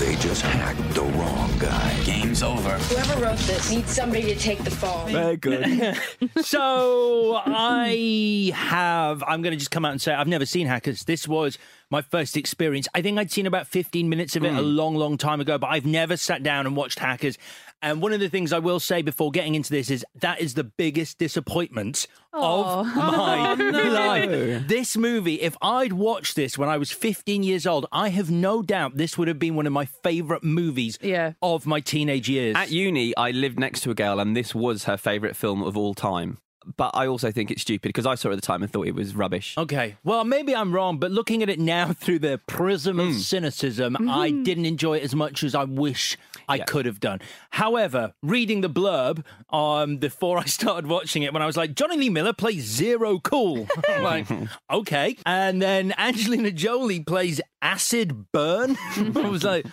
[0.00, 1.96] They just hacked the wrong guy.
[2.02, 2.70] Game's over.
[2.70, 5.06] Whoever wrote this needs somebody to take the fall.
[5.06, 5.96] Very good.
[6.40, 9.22] so I have.
[9.22, 11.04] I'm going to just come out and say I've never seen Hackers.
[11.04, 11.58] This was
[11.90, 12.88] my first experience.
[12.92, 14.64] I think I'd seen about 15 minutes of it a hmm.
[14.64, 17.38] long, long time ago, but I've never sat down and watched Hackers.
[17.84, 20.54] And one of the things I will say before getting into this is that is
[20.54, 24.68] the biggest disappointment of my life.
[24.68, 28.62] This movie, if I'd watched this when I was 15 years old, I have no
[28.62, 31.32] doubt this would have been one of my favourite movies Yeah.
[31.42, 32.54] of my teenage years.
[32.56, 35.76] At uni, I lived next to a girl, and this was her favourite film of
[35.76, 36.38] all time.
[36.76, 38.86] but I also think it's stupid because I saw it at the time and thought
[38.86, 39.58] it was rubbish.
[39.58, 39.96] Okay.
[40.04, 43.08] Well, maybe I'm wrong, but looking at it now through the prism Hmm.
[43.08, 46.16] of cynicism, I didn't enjoy it as much as I wish
[46.52, 47.20] I could have done.
[47.50, 51.96] However, reading the blurb um, before I started watching it, when I was like, Jonny
[51.96, 53.66] Lee Miller plays Zero Cool.
[53.88, 54.26] I'm like,
[54.70, 55.16] okay.
[55.26, 58.76] And then Angelina Jolie plays Acid Burn.
[58.96, 59.66] I was like,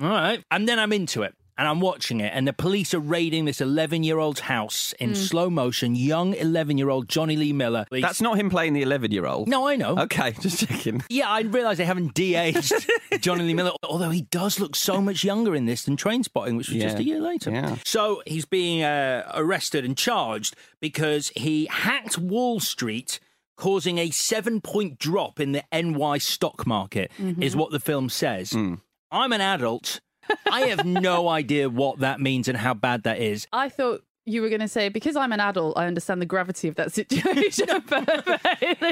[0.00, 0.44] all right.
[0.50, 1.34] And then I'm into it.
[1.58, 5.12] And I'm watching it, and the police are raiding this 11 year old's house in
[5.12, 5.16] Mm.
[5.16, 5.94] slow motion.
[5.94, 7.86] Young 11 year old Jonny Lee Miller.
[7.90, 9.48] That's not him playing the 11 year old.
[9.48, 9.96] No, I know.
[10.00, 11.02] Okay, just checking.
[11.08, 12.72] Yeah, I realise they haven't de-aged
[13.20, 16.68] Jonny Lee Miller, although he does look so much younger in this than Trainspotting, which
[16.68, 17.50] was just a year later.
[17.50, 17.76] Yeah.
[17.86, 23.18] So he's being uh, arrested and charged because he hacked Wall Street.
[23.58, 27.42] Causing a seven point drop in the NY stock market Mhm.
[27.42, 28.50] is what the film says.
[28.50, 28.74] Hmm.
[29.10, 30.02] I'm an adult.
[30.50, 33.46] I have no idea what that means and how bad that is.
[33.52, 36.68] I thought you were going to say because I'm an adult, I understand the gravity
[36.68, 37.66] of that situation.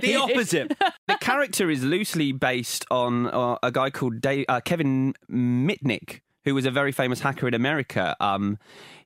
[0.03, 0.77] The opposite.
[1.09, 6.55] the character is loosely based on uh, a guy called Dave, uh, Kevin Mitnick, who
[6.55, 8.17] was a very famous hacker in America.
[8.21, 8.59] Um,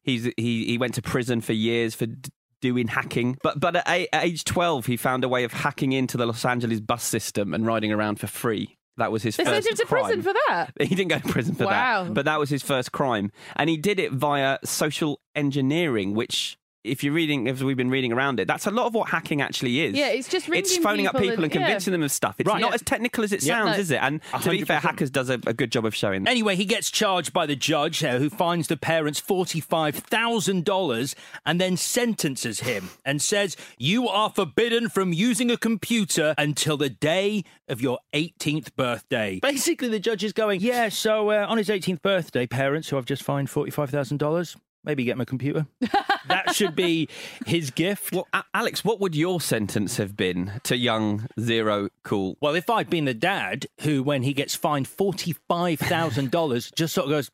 [0.03, 2.07] he's he he went to prison for years for.
[2.07, 5.53] D- Doing hacking, but but at, a- at age twelve, he found a way of
[5.53, 8.77] hacking into the Los Angeles bus system and riding around for free.
[8.99, 10.05] That was his They first sent him to crime.
[10.05, 10.73] prison for that.
[10.81, 12.05] He didn't go to prison for Wow.
[12.05, 16.59] that, but that was his first crime, and he did it via social engineering, which.
[16.85, 19.43] If you're reading, as we've been reading around it, that's a lot of what hacking
[19.43, 19.95] actually is.
[19.97, 21.67] Yeah, it's just it's ringing phoning up people people and, and- yeah.
[21.67, 22.37] convincing them of stuff.
[22.39, 22.61] It's Right.
[22.61, 22.75] not Yeah.
[22.77, 23.55] as technical as it Yeah.
[23.65, 23.81] sounds, No.
[23.81, 23.99] is it?
[24.01, 26.23] And to be fair, Hackers does a, a good job of showing.
[26.25, 26.31] that.
[26.31, 31.15] Anyway, he gets charged by the judge uh, who fines the parents $45,000
[31.45, 36.91] and then sentences him and says, You are forbidden from using a computer until the
[36.91, 39.41] day of your 18th birthday.
[39.43, 43.05] Basically, the judge is going, Yeah, so uh, on his 18th birthday, parents who I've
[43.05, 45.67] just fined $45,000, maybe get him a computer.
[46.29, 47.09] that should be
[47.47, 48.13] his gift.
[48.13, 52.37] Well, A- Alex, what would your sentence have been to young Zero Cool?
[52.41, 57.11] Well, if I'd been the dad who, when he gets fined $45,000, just sort of
[57.11, 57.31] goes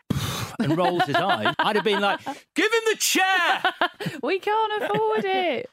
[0.58, 2.20] and rolls his eyes, I'd have been like,
[2.54, 3.62] give him the chair.
[4.22, 5.70] We can't afford it.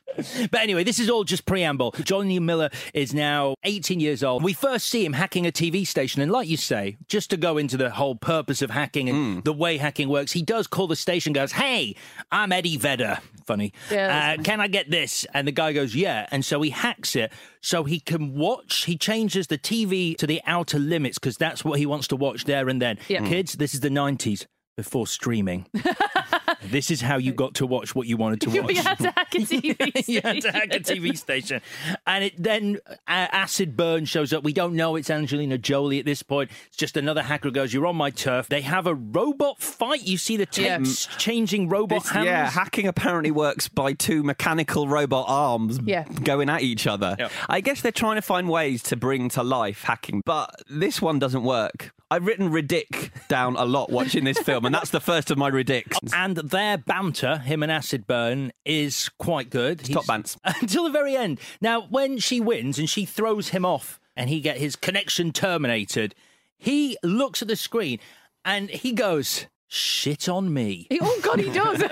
[0.52, 1.92] But anyway, this is all just preamble.
[2.04, 4.44] Jonny Miller is now 18 years old.
[4.44, 6.22] We first see him hacking a TV station.
[6.22, 9.54] And like you say, just to go into the whole purpose of hacking and the
[9.54, 11.96] way hacking works, he does call the station, goes, Hey,
[12.32, 13.20] I'm Eddie Vedder.
[13.46, 13.74] Funny.
[13.90, 15.26] Yeah, that's uh, can I get this?
[15.34, 16.28] And the guy goes, Yeah.
[16.32, 18.86] And so he hacks it so he can watch.
[18.86, 22.46] He changes the TV to the outer limits because that's what he wants to watch
[22.46, 22.98] there and then.
[23.08, 23.26] Yeah.
[23.26, 24.46] Kids, this is the 90s
[24.82, 25.68] before streaming.
[26.64, 28.68] this is how you got to watch what you wanted to watch.
[28.68, 31.62] we had to hack a TV you had to hack a TV station.
[32.08, 34.44] And it then uh, Acid Burn shows up.
[34.44, 36.50] We don't know it's Angelina Jolie at this point.
[36.68, 38.48] It's just another hacker who goes, You're on my turf.
[38.50, 40.04] They have a robot fight.
[40.04, 40.80] You see the Yeah.
[41.18, 42.26] changing robot This- hands.
[42.26, 46.04] yeah, hacking apparently works by two mechanical robot arms Yeah.
[46.24, 47.16] going at each other.
[47.20, 47.30] Yeah.
[47.48, 51.20] I guess they're trying to find ways to bring to life hacking, but this one
[51.20, 51.92] doesn't work.
[52.12, 55.50] I've written ridic down a lot watching this film, and that's the first of my
[55.50, 55.98] ridics.
[56.14, 59.80] And their banter, him and Acid Burn, is quite good.
[59.80, 60.36] top bants.
[60.62, 61.40] Until the very end.
[61.62, 66.14] Now, when she wins and she throws him off and he get his connection terminated,
[66.58, 68.00] he looks at the screen
[68.44, 70.88] and he goes, shit on me.
[71.02, 71.82] Oh God, he does.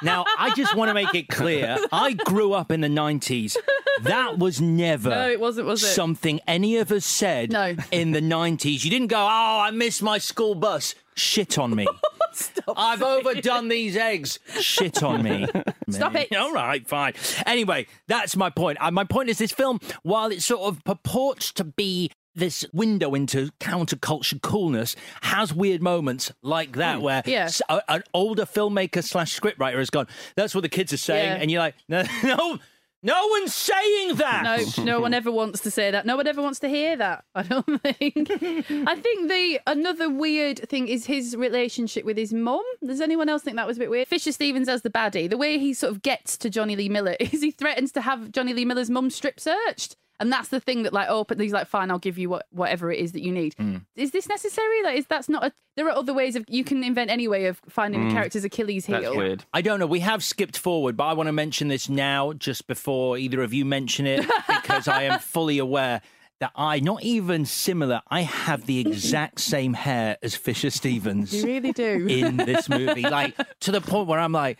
[0.00, 3.56] Now, I just want to make it clear I grew up in the 90s.
[4.04, 5.88] That was never No, it wasn't, was it?
[5.88, 7.74] something any of us said No.
[7.90, 8.84] in the 90s.
[8.84, 10.94] You didn't go, oh, I missed my school bus.
[11.16, 11.86] Shit on me.
[12.32, 14.38] Stop I've overdone these eggs.
[14.60, 15.46] Shit on me.
[15.90, 16.34] Stop it.
[16.36, 17.14] All right, fine.
[17.46, 18.78] Anyway, that's my point.
[18.80, 23.14] Uh, my point is this film, while it sort of purports to be this window
[23.14, 27.48] into counterculture coolness, has weird moments like that where Yeah.
[27.68, 31.32] a- an older filmmaker slash scriptwriter has gone, that's what the kids are saying.
[31.32, 31.38] Yeah.
[31.42, 32.58] And you're like, no, no,
[33.02, 34.42] no one's saying that.
[34.42, 36.04] No, no one ever wants to say that.
[36.04, 37.24] No one ever wants to hear that.
[37.34, 38.30] I don't think.
[38.30, 42.62] I think the another weird thing is his relationship with his mum.
[42.84, 44.08] Does anyone else think that was a bit weird?
[44.08, 47.16] Fisher Stevens as the baddie, the way he sort of gets to Jonny Lee Miller
[47.20, 49.96] is he threatens to have Jonny Lee Miller's mum strip searched.
[50.20, 52.46] And that's the thing that like oh, but he's like fine, I'll give you what
[52.50, 53.54] whatever it is that you need.
[53.54, 53.78] Hmm.
[53.94, 54.82] Is this necessary?
[54.82, 55.52] Like, is that's not a?
[55.76, 58.12] There are other ways of you can invent any way of finding a hmm.
[58.12, 59.00] character's Achilles heel.
[59.00, 59.44] That's weird.
[59.52, 59.86] I don't know.
[59.86, 63.54] We have skipped forward, but I want to mention this now, just before either of
[63.54, 66.02] you mention it, because I am fully aware
[66.40, 71.44] that I, not even similar, I have the exact same hair as Fisher Stevens You
[71.44, 72.06] really do.
[72.08, 73.02] in this movie.
[73.02, 74.58] Like, to the point where I'm like,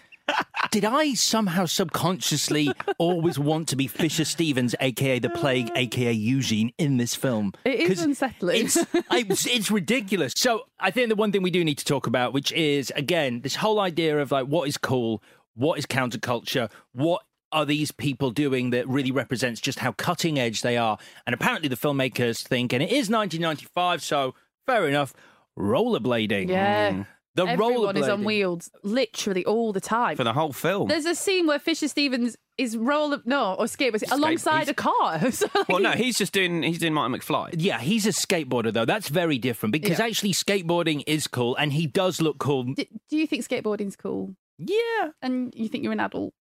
[0.71, 6.73] did I somehow subconsciously always want to be Fisher Stevens, aka the Plague, aka Eugene,
[6.79, 7.53] in this film?
[7.65, 8.65] It is unsettling.
[8.65, 8.77] It's,
[9.11, 10.33] it's, it's ridiculous.
[10.37, 13.41] So I think the one thing we do need to talk about, which is again
[13.43, 15.23] this whole idea of like what is cool,
[15.55, 20.63] what is counterculture, what are these people doing that really represents just how cutting edge
[20.63, 20.99] they are?
[21.27, 24.35] And apparently the filmmakers think, and it is 1995, so
[24.67, 25.15] fair enough,
[25.59, 26.49] rollerblading.
[26.49, 26.93] Yeah.
[26.93, 27.03] Hmm.
[27.39, 28.25] The Everyone is on rollerblading.
[28.27, 30.17] wheels literally all the time.
[30.17, 30.89] For the whole film.
[30.89, 35.31] There's a scene where Fisher Stevens is roller no or skateboard alongside he's- a car.
[35.33, 37.51] So, like, Well, no, he's just doing he's doing Martin McFly.
[37.57, 38.85] Yeah, he's a skateboarder though.
[38.85, 40.07] That's very different because Yeah.
[40.07, 42.65] actually skateboarding is cool and he does look cool.
[42.65, 44.35] do, do you think skateboarding's cool?
[44.59, 45.11] Yeah.
[45.23, 46.35] And you think you're an adult?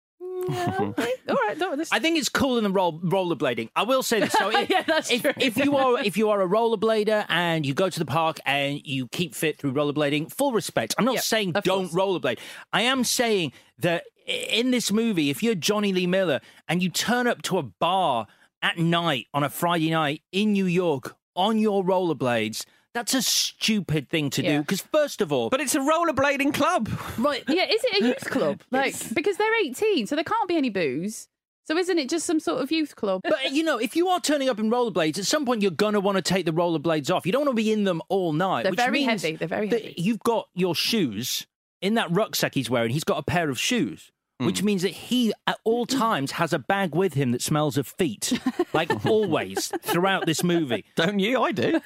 [0.49, 0.77] Yeah.
[0.81, 1.13] okay.
[1.29, 1.59] All right.
[1.59, 1.91] No, this...
[1.93, 3.71] I think it's cooler than roll, rollerblading.
[3.75, 4.33] I will say this.
[4.33, 5.33] So if, yeah, that's if, true.
[5.37, 8.81] if you are if you are a rollerblader and you go to the park and
[8.85, 10.95] you keep fit through rollerblading, full respect.
[10.99, 12.39] I'm not Yep, saying don't rollerblade.
[12.73, 17.27] I am saying that in this movie, if you're Jonny Lee Miller and you turn
[17.27, 18.27] up to a bar
[18.63, 22.65] at night on a Friday night in New York on your rollerblades.
[22.95, 26.89] That's a stupid thing to do because, first of all, But it's a rollerblading club.
[27.19, 28.61] right, yeah, is it a youth club?
[28.71, 31.29] Like because they're 18, so there can't be any booze.
[31.67, 33.23] So isn't it just some sort of youth club?
[33.25, 35.99] But you know, if you are turning up in rollerblades, at some point you're gonna
[35.99, 37.25] want to take the rollerblades off.
[37.27, 38.63] You don't want to be in them all night.
[38.65, 39.37] They're which very means heavy.
[39.37, 39.95] They're very that heavy.
[39.97, 41.47] You've got your shoes
[41.81, 42.91] in that rucksack he's wearing.
[42.91, 44.13] He's got a pair of shoes.
[44.39, 44.67] Which Hmm.
[44.67, 48.33] means that he, at all times, has a bag with him that smells of feet,
[48.73, 50.85] like always throughout this movie.
[50.97, 51.41] Don't you?
[51.43, 51.81] I do.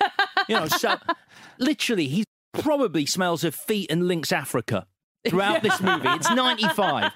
[0.48, 0.96] You know, so
[1.58, 2.24] literally, he
[2.54, 4.86] probably smells of feet and Lynx Africa
[5.28, 6.08] throughout this movie.
[6.08, 7.12] It's 95.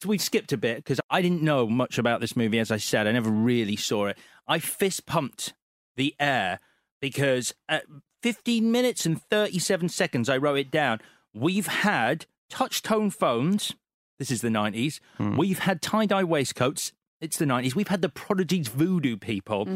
[0.00, 2.78] So we've skipped a bit because I didn't know much about this movie, as I
[2.78, 3.06] said.
[3.06, 4.16] I never really saw it.
[4.48, 5.52] I fist pumped
[5.96, 6.60] the air
[7.00, 7.84] because at
[8.22, 11.00] 15 minutes and 37 seconds, I wrote it down.
[11.34, 13.74] We've had touch tone phones.
[14.22, 15.00] This is the 90s.
[15.36, 16.92] We've had tie dye waistcoats.
[17.20, 17.74] It's the 90s.
[17.74, 19.66] We've had the Prodigy's voodoo people.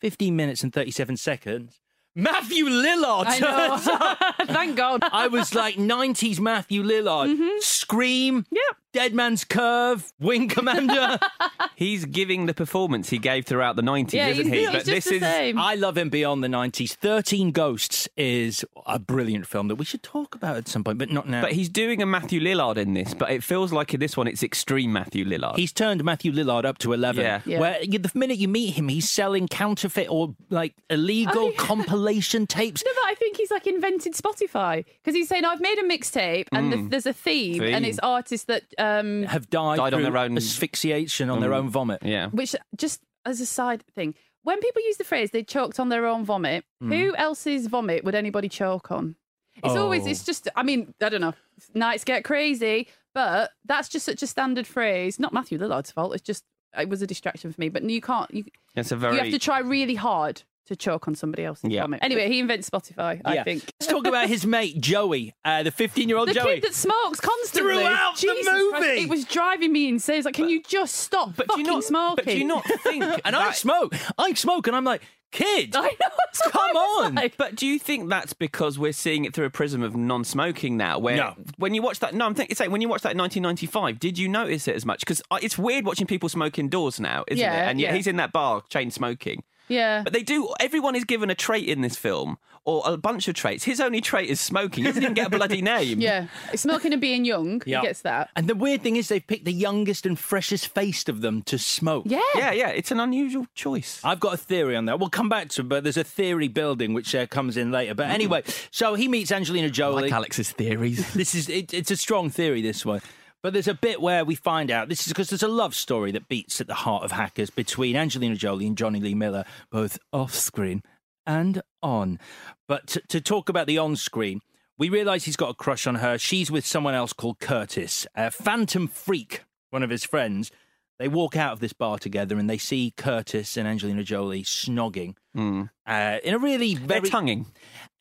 [0.00, 1.80] 15 minutes and 37 seconds.
[2.14, 3.24] Matthew Lillard.
[3.26, 4.46] I know.
[4.54, 5.00] Thank God.
[5.12, 7.60] I was like 90s Matthew Lillard.
[7.62, 8.44] Scream.
[8.44, 8.54] Mm-hmm.
[8.54, 8.76] Yep.
[8.96, 10.10] Dead Man's Curve.
[10.18, 11.18] Wing Commander.
[11.76, 14.60] He's giving the performance he gave throughout the 90s, Yeah, isn't he's- he?
[14.60, 15.58] he's But just this the is same.
[15.58, 16.92] I love him beyond the 90s.
[16.94, 21.10] 13 Ghosts is a brilliant film that we should talk about at some point, but
[21.10, 21.42] not now.
[21.42, 24.26] But he's doing a Matthew Lillard in this, but it feels like in this one
[24.28, 25.56] it's extreme Matthew Lillard.
[25.56, 27.22] He's turned Matthew Lillard up to 11.
[27.22, 27.42] Yeah.
[27.44, 27.60] Yeah.
[27.60, 31.56] Where the minute you meet him, he's selling counterfeit or like illegal Oh, yeah.
[31.58, 32.82] compilation tapes.
[32.82, 36.46] No, but I think he's like invented Spotify because he's saying I've made a mixtape
[36.52, 36.84] and hmm.
[36.84, 38.62] the, there's a theme, and it's artists that
[38.98, 42.02] um Have died, Died on their own- asphyxiation on their own vomit.
[42.02, 42.28] yeah.
[42.28, 46.06] which just as a side thing, when people use the phrase they choked on their
[46.06, 49.16] own vomit, who else's vomit would anybody choke on?
[49.64, 50.10] It's always Oh.
[50.10, 51.34] it's just I mean, I don't know.
[51.74, 55.18] Nights get crazy, but that's just such a standard phrase.
[55.18, 56.12] Not Matthew Lillard's fault.
[56.14, 56.44] It's just
[56.78, 57.70] it was a distraction for me.
[57.70, 61.08] But you can't you, It's a very you have to try really hard to choke
[61.08, 61.82] on somebody else's Yeah.
[61.82, 62.00] vomit.
[62.02, 63.44] Anyway, he invents Spotify, I Yeah.
[63.44, 63.64] think.
[63.80, 66.56] Let's talk about his mate, Joey, uh, the 15 year old Joey.
[66.56, 69.00] The kid that smokes constantly Throughout the Jesus Christ, movie.
[69.02, 70.16] it was driving me insane.
[70.18, 72.24] It's like, can you just stop But do fucking you not smoking?
[72.24, 73.94] But do you not think and I smoke.
[74.18, 75.02] I smoke, and I'm like,
[75.32, 75.88] kid, I know.
[75.98, 77.14] that's come I on.
[77.16, 77.36] like.
[77.36, 80.98] But do you think that's because we're seeing it through a prism of non-smoking now?
[80.98, 81.34] Where No.
[81.58, 84.18] when you watch that, no, I'm thinking, saying when you watch that in 1995, did
[84.18, 85.00] you notice it as much?
[85.00, 87.70] Because it's weird watching people smoke indoors now, isn't Yeah, it?
[87.70, 87.96] And yet yeah.
[87.96, 89.42] he's in that bar, chain smoking.
[89.68, 90.02] Yeah.
[90.02, 90.52] But they do.
[90.60, 93.64] Everyone is given a trait in this film, or a bunch of traits.
[93.64, 94.84] His only trait is smoking.
[94.84, 96.00] He doesn't even get a bloody name.
[96.00, 97.62] Yeah, smoking and being young.
[97.64, 97.80] Yeah.
[97.80, 98.30] He gets that.
[98.36, 101.58] And the weird thing is, they've picked the youngest and freshest faced of them to
[101.58, 102.04] smoke.
[102.06, 102.20] Yeah.
[102.34, 102.68] yeah, yeah.
[102.68, 104.00] It's an unusual choice.
[104.04, 104.98] I've got a theory on that.
[104.98, 107.94] We'll come back to, but there's a theory building which uh, comes in later.
[107.94, 110.02] But anyway, so he meets Angelina Jolie.
[110.02, 111.12] Like Alex's theories.
[111.14, 112.62] this is it, it's a strong theory.
[112.62, 113.00] This one.
[113.46, 116.10] But there's a bit where we find out this is because there's a love story
[116.10, 120.00] that beats at the heart of Hackers between Angelina Jolie and Jonny Lee Miller, both
[120.12, 120.82] off screen
[121.24, 122.18] and on.
[122.66, 124.40] But to, to talk about the on screen,
[124.76, 126.18] we realise he's got a crush on her.
[126.18, 130.50] She's with someone else called Curtis, a Phantom Phreak, one of his friends.
[130.98, 135.14] They walk out of this bar together and they see Curtis and Angelina Jolie snogging
[135.36, 137.46] uh, in a really They're tonguing.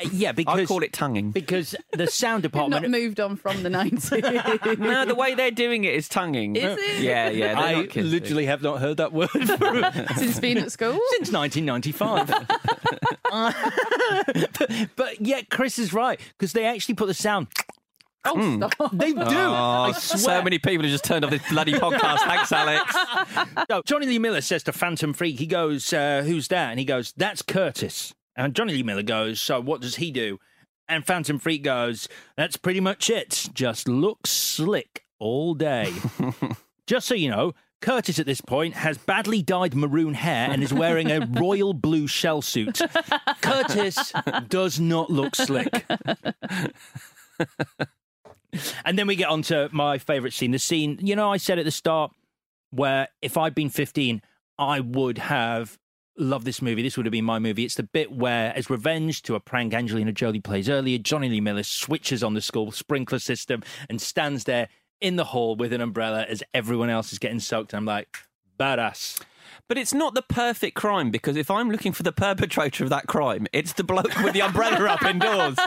[0.03, 1.31] Uh, yeah because I call it tonguing.
[1.31, 4.77] because the sound department Not moved on from the 90s.
[4.79, 6.55] no, the way they're doing it is tonguing.
[6.55, 7.01] Is it?
[7.01, 7.55] Yeah, yeah.
[7.55, 10.97] they're I literally have not heard that word for, Since being at school.
[11.11, 12.29] since 1995.
[13.31, 13.51] Uh,
[14.57, 17.47] but, but yet, Chris is right because they actually put the sound.
[18.25, 18.91] Oh, stop.
[18.91, 19.19] They do.
[19.21, 19.23] Oh,
[19.89, 20.19] I swear.
[20.19, 22.19] so many people have just turned off this bloody podcast.
[22.19, 22.95] Thanks, Alex.
[23.69, 26.85] So Jonny Lee Miller says to Phantom Phreak, he goes, uh, "Who's that?" And he
[26.85, 30.39] goes, "That's Curtis." And Jonny Lee Miller goes, "So what does he do?"
[30.87, 32.07] And Phantom Phreak goes,
[32.37, 33.49] "That's pretty much it.
[33.53, 35.93] Just looks slick all day."
[36.87, 37.53] Just so you know.
[37.81, 42.07] Curtis at this point has badly dyed maroon hair and is wearing a royal blue
[42.07, 42.81] shell suit.
[43.41, 44.11] Curtis
[44.47, 45.85] does not look slick.
[48.85, 50.51] and then we get on to my favourite scene.
[50.51, 52.11] The scene, you know, I said at the start,
[52.71, 54.21] where if I'd been 15,
[54.57, 55.77] I would have
[56.17, 56.81] loved this movie.
[56.81, 57.65] This would have been my movie.
[57.65, 61.41] It's the bit where, as revenge to a prank Angelina Jolie plays earlier, Jonny Lee
[61.41, 64.69] Miller switches on the school sprinkler system and stands there
[65.01, 67.73] in the hall with an umbrella as everyone else is getting soaked.
[67.73, 68.17] I'm like,
[68.59, 69.21] badass.
[69.67, 73.07] But it's not the perfect crime because if I'm looking for the perpetrator of that
[73.07, 75.57] crime, it's the bloke with the umbrella up indoors.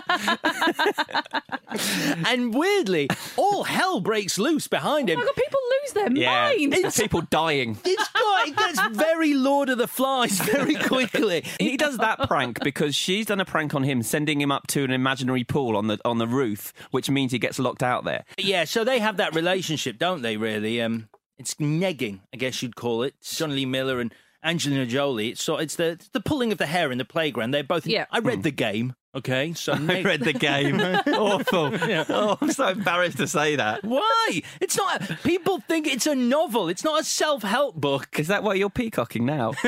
[2.28, 5.18] and weirdly, all hell breaks loose behind him.
[5.18, 6.76] Oh my God, people lose their minds.
[6.76, 7.76] It's people dying.
[7.84, 11.44] It's got, it gets very Lord of the Flies very quickly.
[11.58, 14.84] He does that prank because she's done a prank on him, sending him up to
[14.84, 18.24] an imaginary pool on the on the roof, which means he gets locked out there.
[18.38, 20.36] Yeah, so they have that relationship, don't they?
[20.36, 21.08] Really, um,
[21.38, 23.14] it's negging, I guess you'd call it.
[23.22, 24.12] Jonny Lee Miller and
[24.42, 25.30] Angelina Jolie.
[25.30, 27.52] It's so it's the it's the pulling of the hair in the playground.
[27.52, 27.86] They're both.
[27.86, 28.06] Yeah.
[28.10, 28.42] I read hmm.
[28.42, 28.94] the game.
[29.14, 30.80] Okay, so I read the game.
[31.06, 31.72] Awful.
[32.08, 33.82] Oh, I'm so embarrassed to say that.
[33.82, 34.42] Why?
[34.60, 35.02] It's not.
[35.24, 36.68] People think it's a novel.
[36.68, 38.18] It's not a self-help book.
[38.18, 39.52] Is that why you're peacocking now?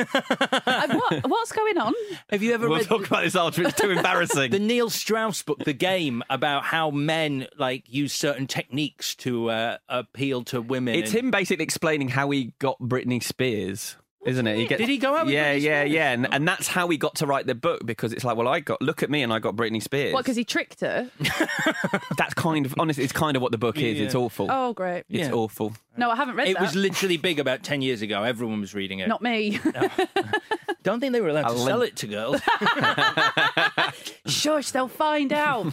[0.63, 1.93] Uh, what, what's going on?
[2.29, 3.63] Have you ever we'll read talk about this after.
[3.63, 4.51] It's too embarrassing.
[4.51, 9.77] the Neil Strauss book, The Game, about how men like use certain techniques to uh,
[9.89, 10.95] appeal to women?
[10.95, 13.95] It's and- him basically explaining how he got Britney Spears.
[14.23, 14.55] Isn't it?
[14.57, 15.91] He Did he go out with yeah, Britney yeah, Spears?
[15.93, 18.47] yeah, and, and that's how he got to write the book because it's like, well,
[18.47, 20.13] I got look at me and I got Britney Spears.
[20.13, 21.09] What, because he tricked her?
[22.17, 23.97] That's kind of honestly, it's kind of what the book is.
[23.97, 24.05] Yeah.
[24.05, 24.45] It's awful.
[24.51, 25.05] Oh, great.
[25.09, 25.31] It's Yeah.
[25.31, 25.73] awful.
[25.97, 26.61] No, I haven't read It that.
[26.61, 28.21] was literally big about ten years ago.
[28.21, 29.07] Everyone was reading it.
[29.07, 29.59] Not me.
[30.83, 32.41] Don't think they were allowed to I'll sell it to girls.
[34.25, 35.65] Shush, they'll find out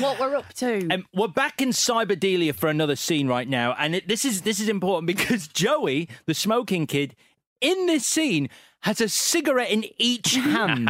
[0.00, 0.88] what we're up to.
[0.90, 4.60] Um, we're back in Cyberdelia for another scene right now, and it, this is this
[4.60, 7.14] is important because Joey, the smoking kid,
[7.60, 8.48] in this scene
[8.82, 10.88] has a cigarette in each hand,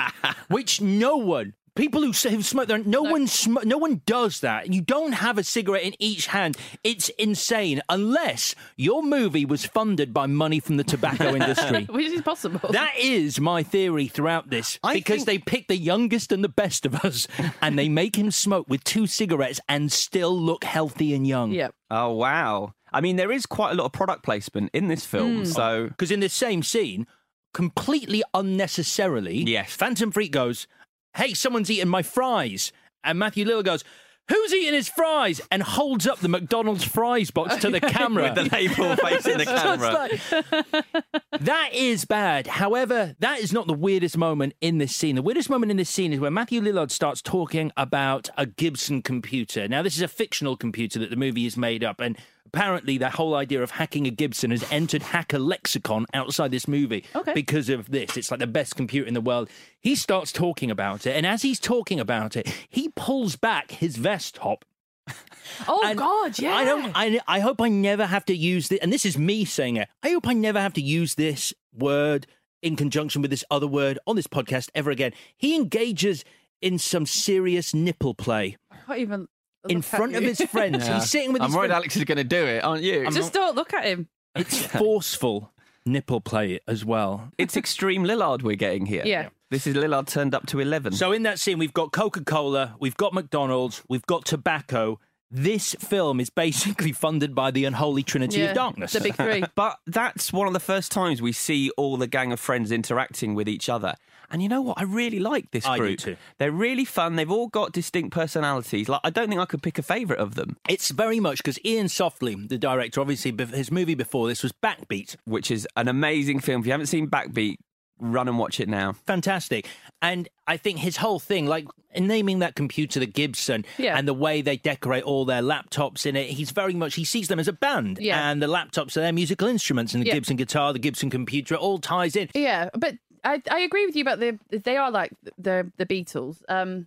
[0.49, 1.55] which no one.
[1.75, 4.75] People who, say- who smoke, there, no, one, sm- no one does that.
[4.75, 6.57] You don't have a cigarette in each hand.
[6.83, 11.85] It's insane, unless your movie was funded by money from the tobacco industry.
[11.85, 12.69] Which is possible.
[12.73, 14.81] That is my theory throughout this.
[14.83, 17.29] I because think- they pick the youngest and the best of us
[17.63, 21.53] and they make him smoke with two cigarettes and still look healthy and young.
[21.53, 21.75] Yep.
[21.93, 22.75] Oh wow!
[22.93, 25.39] I mean, there is quite a lot of product placement in this film.
[25.39, 25.45] Hmm.
[25.45, 27.07] So oh, Because in this same scene,
[27.55, 29.73] completely unnecessarily, Yes.
[29.73, 30.67] Phantom Phreak goes,
[31.15, 32.73] Hey, someone's eating my fries.
[33.05, 33.85] And Matthew Lillard goes,
[34.31, 35.41] Who's eating his fries?
[35.51, 38.25] And holds up the McDonald's fries box to the camera.
[38.25, 39.91] with the label facing the camera.
[39.91, 42.47] like- that is bad.
[42.47, 45.17] However, that is not the weirdest moment in this scene.
[45.17, 49.01] The weirdest moment in this scene is when Matthew Lillard starts talking about a Gibson
[49.01, 49.67] computer.
[49.67, 52.19] Now, this is a fictional computer that the movie is made up, and
[52.53, 57.05] apparently, the whole idea of hacking a Gibson has entered hacker lexicon outside this movie
[57.15, 57.33] Okay.
[57.35, 58.17] because of this.
[58.17, 59.49] It's like the best computer in the world.
[59.81, 63.97] He starts talking about it, and as he's talking about it, he pulls back his
[63.97, 64.65] vest top
[65.69, 66.55] oh, and God, yeah.
[66.55, 66.93] I don't.
[66.95, 68.79] I, I hope I never have to use this.
[68.81, 69.89] And this is me saying it.
[70.03, 72.27] I hope I never have to use this word
[72.63, 75.13] in conjunction with this other word on this podcast ever again.
[75.37, 76.25] He engages
[76.61, 79.29] in some serious nipple play I even.
[79.71, 80.87] In look at front of his friends.
[80.87, 80.95] Yeah.
[81.01, 81.77] He's sitting with I'm his worried friends.
[81.79, 83.11] Alex is going to do it, aren't you?
[83.11, 84.09] Just don't look at him.
[84.37, 85.51] It's forceful
[85.85, 87.31] nipple play as well.
[87.39, 89.03] It's extreme Lillard we're getting here.
[89.05, 89.31] Yeah.
[89.51, 90.93] This is Lillard turned up to eleven.
[90.93, 95.01] So in that scene, we've got Coca Cola, we've got McDonald's, we've got tobacco.
[95.31, 98.93] This film is basically funded by the unholy trinity Yeah, of darkness.
[98.93, 99.43] The big three.
[99.55, 103.35] But that's one of the first times we see all the gang of friends interacting
[103.35, 103.95] with each other.
[104.31, 104.79] And you know what?
[104.79, 105.99] I really like this I do group.
[106.01, 106.17] too.
[106.39, 107.17] They're really fun.
[107.17, 108.89] They've all got distinct personalities.
[108.89, 111.59] Like I don't think I could pick a favourite of them, It's very much because
[111.65, 115.17] Iain Softley, the director, obviously his movie before this was Backbeat.
[115.25, 116.61] which is an amazing film.
[116.61, 117.57] If you haven't seen Backbeat,
[118.01, 118.93] run and watch it now.
[119.07, 119.67] Fantastic.
[120.01, 121.67] And I think his whole thing, like
[121.99, 123.99] naming that computer the Gibson Yeah.
[123.99, 127.27] and the way they decorate all their laptops in it, he's very much, he sees
[127.27, 127.99] them as a band.
[128.01, 128.31] Yeah.
[128.31, 130.15] And the laptops are their musical instruments and the Yeah.
[130.15, 132.29] Gibson guitar, the Gibson computer, it all ties in.
[132.35, 132.95] Yeah, but
[133.35, 136.43] I, I agree with you about the they are like the the Beatles.
[136.49, 136.87] Um,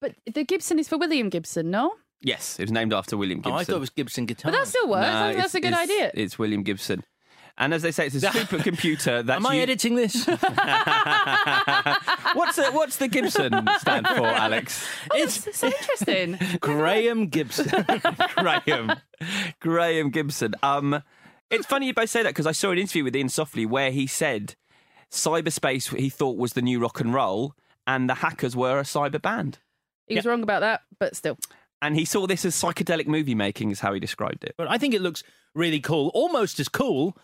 [0.00, 1.94] but the Gibson is for William Gibson, no?
[2.20, 3.58] Yes, it was named after William Oh, Gibson.
[3.60, 4.50] I thought it was Gibson guitar.
[4.52, 5.06] But that still works.
[5.06, 6.10] No, I think that's a good it's- idea.
[6.14, 7.04] It's William Gibson.
[7.60, 10.14] And as they say, it's a supercomputer that Am I editing this?
[12.34, 14.86] what's the, what's the Gibson stand for, Alex?
[15.14, 16.38] it's It's so interesting.
[16.60, 17.84] Graham Gibson.
[18.36, 18.92] Graham.
[19.60, 20.54] Graham Gibson.
[20.62, 21.02] Um,
[21.50, 23.90] it's funny you both say that because I saw an interview with Iain Softley where
[23.90, 24.54] he said
[25.10, 27.54] cyberspace he thought was the new rock and roll,
[27.86, 29.58] and the hackers were a cyber band.
[30.06, 31.38] He was wrong about that, but still.
[31.80, 34.54] And he saw this as psychedelic movie making, is how he described it.
[34.56, 35.22] But I think it looks
[35.54, 37.16] really cool, almost as cool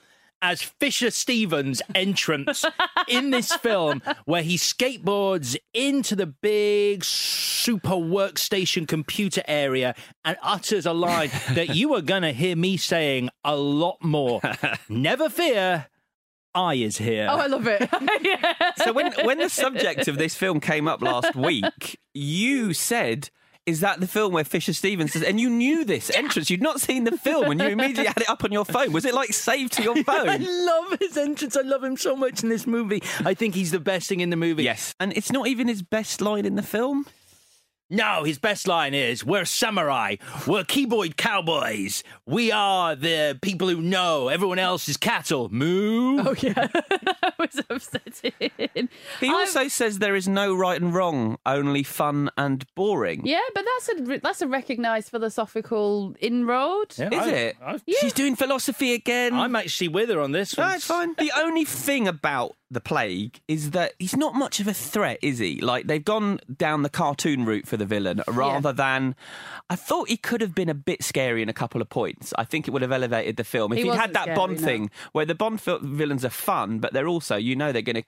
[0.43, 2.64] as Fisher Stevens' entrance
[3.09, 10.85] in this film, where he skateboards into the big super workstation computer area and utters
[10.85, 14.41] a line that you are going to hear me saying a lot more.
[14.89, 15.87] Never fear.
[16.55, 17.27] I is here.
[17.31, 17.89] Oh, I love it.
[18.23, 18.73] yeah.
[18.77, 23.31] So when when the subject of this film came up last week, you said.
[23.67, 26.51] Is that the film where Fisher Stevens says, and you knew this entrance?
[26.51, 28.93] You'd not seen the film, and you immediately had it up on your phone.
[28.93, 30.29] Was it like saved to your phone?
[30.29, 31.57] I love his entrance.
[31.57, 33.03] I love him so much in this movie.
[33.25, 34.65] I think he's the best thing in the movie.
[34.65, 37.07] Yes, and it's not even his best line in the film.
[37.91, 40.16] No, his best line is We're samurai.
[40.47, 42.03] We're keyboard cowboys.
[42.26, 44.28] We are the people who know.
[44.28, 45.49] Everyone else is cattle.
[45.51, 46.18] Moo.
[46.20, 48.89] Oh yeah, that was upsetting.
[49.20, 53.22] He also says there is no right and wrong, only fun and boring.
[53.26, 56.95] Yeah, but that's a that's a recognised philosophical inroad.
[56.97, 57.57] Yeah, Is I- it?
[57.64, 59.35] I- She's doing philosophy again.
[59.35, 60.68] I'm actually with her on this one.
[60.68, 61.14] No, it's fine.
[61.18, 65.39] The only thing about the plague is that he's not much of a threat, is
[65.39, 65.61] he?
[65.61, 69.16] Like they've gone down the cartoon route for the villain rather than.
[69.70, 72.35] I thought he could have been a bit scary in a couple of points.
[72.37, 74.66] I think it would have elevated the film if He he'd had that Bond no.
[74.66, 77.97] thing where the Bond fil- villains are fun, but they're also you know they're going
[77.97, 78.05] to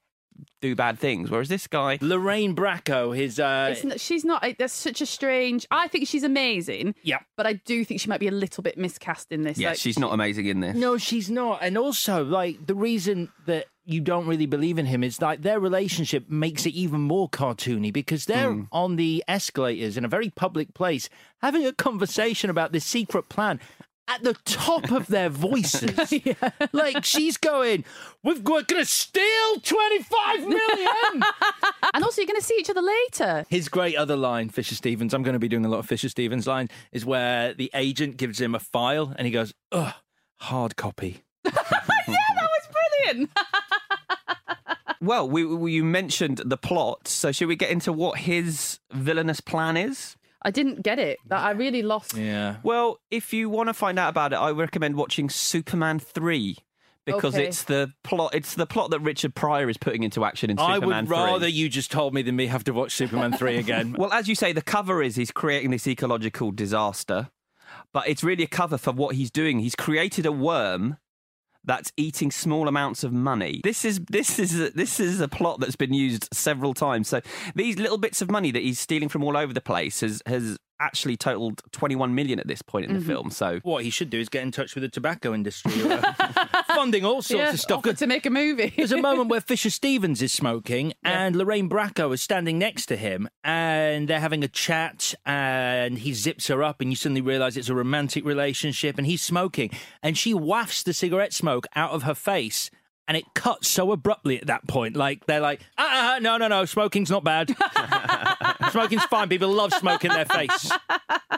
[0.60, 1.30] do bad things.
[1.30, 3.38] Whereas this guy, Lorraine Bracco, his.
[3.40, 4.44] Uh, It's not, she's not.
[4.58, 5.66] That's such a strange.
[5.70, 6.94] I think she's amazing.
[7.02, 7.18] Yeah.
[7.36, 9.58] but I do think she might be a little bit miscast in this.
[9.58, 10.76] yeah, like, she's not amazing in this.
[10.76, 11.58] No, she's not.
[11.62, 15.60] And also, like, the reason that you don't really believe in him is like their
[15.60, 18.62] relationship makes it even more cartoony because they're Hmm.
[18.72, 21.08] on the escalators in a very public place
[21.40, 23.60] having a conversation about this secret plan.
[24.08, 26.14] At the top of their voices,
[26.72, 27.84] like she's going,
[28.22, 31.22] "We've got going to steal twenty-five million.
[31.94, 33.44] and also you're going to see each other later.
[33.48, 36.08] His great other line, Fisher Stevens, I'm going to be doing a lot of Fisher
[36.08, 39.94] Stevens lines, is where the agent gives him a file and he goes, ugh,
[40.36, 41.22] hard copy.
[41.44, 42.68] yeah, that was
[43.04, 43.30] brilliant.
[45.00, 49.40] Well, we, we you mentioned the plot, so should we get into what his villainous
[49.40, 50.16] plan is?
[50.46, 51.18] I didn't get it.
[51.26, 52.16] That I really lost.
[52.16, 52.56] Yeah.
[52.62, 56.56] Well, if you want to find out about it, I recommend watching Superman three
[57.04, 57.46] because Okay.
[57.46, 58.32] it's the plot.
[58.34, 60.70] It's the plot that Richard Pryor is putting into action in Superman.
[60.72, 61.50] I Superman would rather 3.
[61.50, 63.94] you just told me than me have to watch Superman 3 again.
[63.98, 67.30] Well, as you say, the cover is he's creating this ecological disaster,
[67.92, 69.58] but it's really a cover for what he's doing.
[69.60, 70.96] He's created a worm
[71.66, 73.60] that's eating small amounts of money.
[73.62, 77.08] This is this is this is a plot that's been used several times.
[77.08, 77.20] So
[77.54, 80.58] these little bits of money that he's stealing from all over the place has has
[80.80, 83.08] actually totaled 21 million at this point in the Mm-hmm.
[83.08, 83.30] film.
[83.30, 86.62] So what he should do is get in touch with the tobacco industry, or, uh,
[86.74, 87.82] funding all sorts Yeah, of stuff.
[87.82, 88.72] to make a movie.
[88.76, 92.96] There's a moment where Fisher Stevens is smoking and Lorraine Bracco is standing next to
[92.96, 97.56] him and they're having a chat and he zips her up and you suddenly realise
[97.56, 99.70] it's a romantic relationship and he's smoking
[100.02, 102.70] and she wafts the cigarette smoke out of her face
[103.08, 104.96] and it cuts so abruptly at that point.
[104.96, 107.54] Like they're like, ah, ah, no, no, no, smoking's not bad.
[108.70, 109.28] Smoking's fine.
[109.28, 110.70] People love smoking their face.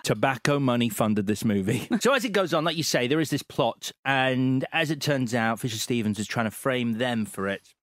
[0.05, 1.89] Tobacco money funded this movie.
[2.01, 5.01] So as it goes on, like you say, there is this plot, and as it
[5.01, 7.75] turns out, Fisher Stevens is trying to frame them for it,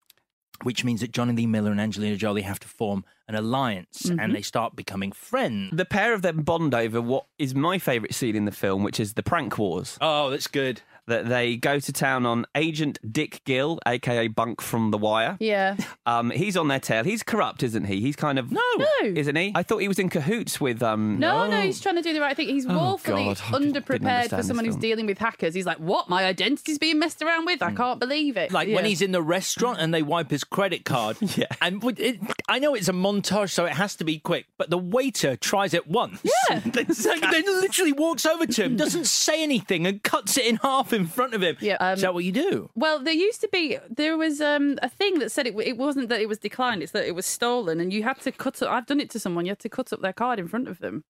[0.63, 4.19] which means that Jonny Lee Miller and Angelina Jolie have to form an alliance, and
[4.19, 4.33] mm-hmm.
[4.33, 5.71] they start becoming friends.
[5.75, 8.99] the pair of them bond over what is my favourite scene in the film, which
[8.99, 9.97] is the prank wars.
[9.99, 10.81] Oh, that's good.
[11.07, 15.37] That they go to town on Agent Dick Gill, aka Bunk from The Wire.
[15.39, 15.75] Yeah.
[16.07, 17.03] Um, he's on their tail.
[17.03, 17.99] He's corrupt, isn't he?
[17.99, 18.61] He's kind of No.
[18.77, 18.85] No.
[19.01, 19.51] isn't he?
[19.55, 21.17] I thought he was in cahoots with um.
[21.19, 22.47] No, no, he's trying to do the right thing.
[22.47, 25.55] He's Oh, woefully God, I didn't- didn't underprepared for someone who's dealing with hackers.
[25.55, 26.07] He's like, "What?
[26.07, 27.63] My identity's being messed around with?
[27.63, 28.75] I can't believe it." Like Yeah.
[28.75, 31.17] when he's in the restaurant and they wipe his credit card.
[31.35, 31.45] Yeah.
[31.59, 34.77] And it, I know it's a montage, so it has to be quick, but the
[34.77, 36.19] waiter tries it once.
[36.23, 36.61] Yeah.
[36.65, 40.57] It's like, then literally walks over to him, doesn't say anything, and cuts it in
[40.57, 41.57] half in front of him.
[41.59, 42.69] Yeah, um, Is that what you do?
[42.75, 46.09] Well, there used to be there was um, a thing that said it, it wasn't
[46.09, 48.69] that it was declined; it's that it was stolen, and you had to cut up.
[48.69, 49.45] I've done it to someone.
[49.45, 51.03] You had to cut up their card in front of them.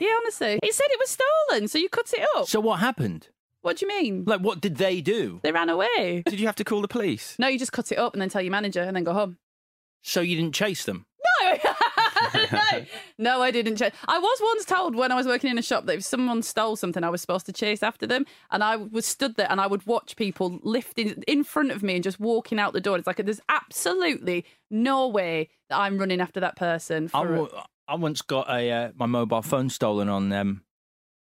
[0.00, 0.10] Really?
[0.10, 1.16] Yeah, honestly, it said it was
[1.50, 2.48] stolen, so you cut it up.
[2.48, 3.28] So what happened?
[3.62, 4.24] what do you mean?
[4.26, 5.38] Like, what did they do?
[5.42, 6.24] They ran away.
[6.26, 7.36] Did you have to call the police?
[7.38, 9.38] No, you just cut it up and then tell your manager, and then go home.
[10.02, 11.06] So you didn't chase them?
[11.42, 11.52] No,
[12.52, 12.84] no,
[13.18, 13.76] no, I didn't.
[13.76, 13.92] chase.
[14.08, 16.76] I was once told when I was working in a shop that if someone stole
[16.76, 19.66] something, I was supposed to chase after them, and I was stood there and I
[19.66, 22.96] would watch people lifting in front of me and just walking out the door.
[22.96, 27.10] It's like there's absolutely no way that I'm running after that person.
[27.88, 30.62] I, once got a uh, my mobile phone stolen on um,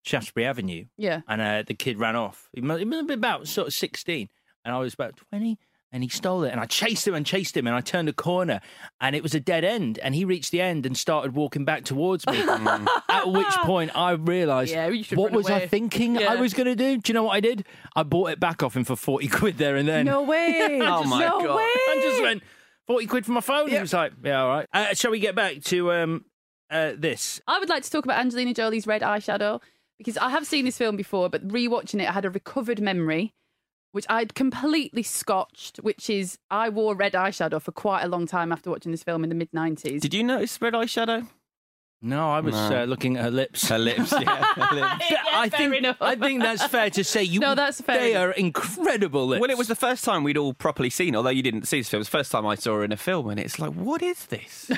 [0.03, 2.49] Shaftesbury Avenue, yeah, and uh, the kid ran off.
[2.53, 4.29] He must, he must have been about sort of sixteen,
[4.64, 5.59] and I was about twenty.
[5.95, 6.51] And he stole it.
[6.51, 8.61] And I chased him and chased him, and I turned a corner,
[9.01, 10.01] and it was a dead end.
[10.01, 12.42] And he reached the end and started walking back towards me.
[13.09, 16.32] At which point I realised, Yeah, what run was I thinking Yeah.
[16.32, 16.99] I was going to do?
[16.99, 17.64] Do you know what I did?
[17.95, 20.05] I bought it back off him for 40 quid there and then.
[20.05, 20.80] No way.
[20.82, 21.57] Oh just- my no God.
[21.57, 21.62] way.
[21.62, 22.42] I just went,
[22.88, 23.68] 40 quid for my phone?
[23.70, 24.66] He was like, yeah, all right.
[24.72, 26.24] Uh, shall we get back to um,
[26.70, 27.40] uh, this?
[27.47, 29.61] I would like to talk about Angelina Jolie's red eyeshadow
[29.99, 33.32] because I have seen this film before, but rewatching it, I had a recovered memory,
[33.95, 35.78] which I'd completely scotched.
[35.78, 39.22] Which is, I wore red eyeshadow for quite a long time after watching this film
[39.24, 40.01] in the mid '90s.
[40.01, 41.28] Did you notice red eyeshadow?
[42.03, 42.82] No, I was No.
[42.82, 43.66] Uh, looking at her lips.
[43.68, 44.45] Her lips, yeah.
[44.57, 45.05] Her lips.
[45.32, 45.97] I think enough.
[46.03, 47.22] I think that's fair to say.
[47.22, 48.22] You, No, that's fair They enough.
[48.24, 49.40] are incredible lips.
[49.40, 51.88] Well, it was the first time we'd all properly seen, although you didn't see this
[51.88, 52.01] film.
[52.01, 54.03] It was the first time I saw her in a film, and it's like, what
[54.03, 54.70] is this?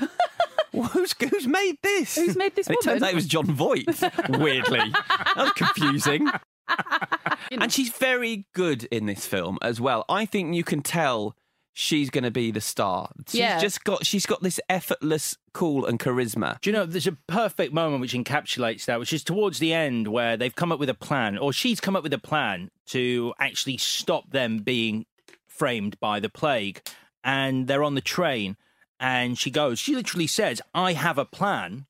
[0.73, 2.15] who's, who's made this?
[2.15, 3.87] Who's made this And it turns out it was Jon Voight,
[4.29, 4.79] weirdly.
[4.79, 6.29] that was confusing.
[7.51, 10.05] and she's very good in this film as well.
[10.09, 11.37] I think you can tell
[11.73, 13.11] she's going to be the star.
[13.29, 13.59] She's Yeah.
[13.61, 16.61] just got she's got this effortless cool and charisma.
[16.61, 20.09] Do you know, there's a perfect moment which encapsulates that, which is towards the end
[20.09, 23.35] where they've come up with a plan, or she's come up with a plan to
[23.39, 25.07] actually stop them being
[25.47, 26.81] framed by the plague.
[27.23, 28.57] And they're on the train,
[29.01, 31.87] and she goes, she literally says, I have a plan,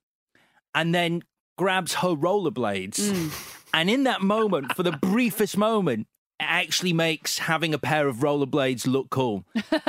[0.75, 1.23] and then
[1.59, 2.99] grabs her rollerblades.
[2.99, 3.53] Mm.
[3.77, 6.07] And in that moment, for the briefest moment,
[6.41, 9.45] it actually makes having a pair of rollerblades look cool.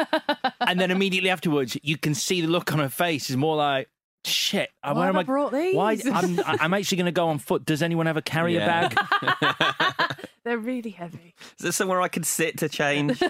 [0.62, 3.90] and then immediately afterwards, you can see the look on her face is more like,
[4.26, 5.24] shit, why where am I I?
[5.24, 5.74] brought these?
[5.76, 5.98] Why?
[6.14, 7.64] I'm, I'm actually going to go on foot.
[7.66, 8.90] Does anyone have a carrier Yeah.
[8.90, 10.18] bag?
[10.44, 11.34] They're really heavy.
[11.58, 13.22] Is there somewhere I could sit to change?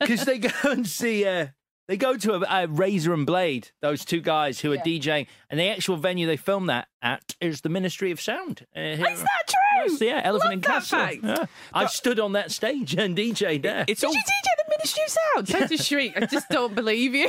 [0.00, 1.26] Because they go and see.
[1.26, 1.48] Uh,
[1.88, 3.70] they go to a, a Razor and Blade.
[3.80, 7.62] Those two guys who are DJing, and the actual venue they film that at is
[7.62, 8.66] the Ministry of Sound.
[8.76, 9.54] Uh, is that
[9.86, 10.06] true?
[10.06, 11.10] yeah, Elephant Love and Castle.
[11.22, 11.46] Yeah.
[11.72, 13.84] I've stood on that stage and DJed there.
[13.88, 14.24] It's Did all you DJ
[14.67, 15.48] the Ministry of Sound?
[15.48, 16.12] So to shriek.
[16.16, 17.28] I just don't believe you.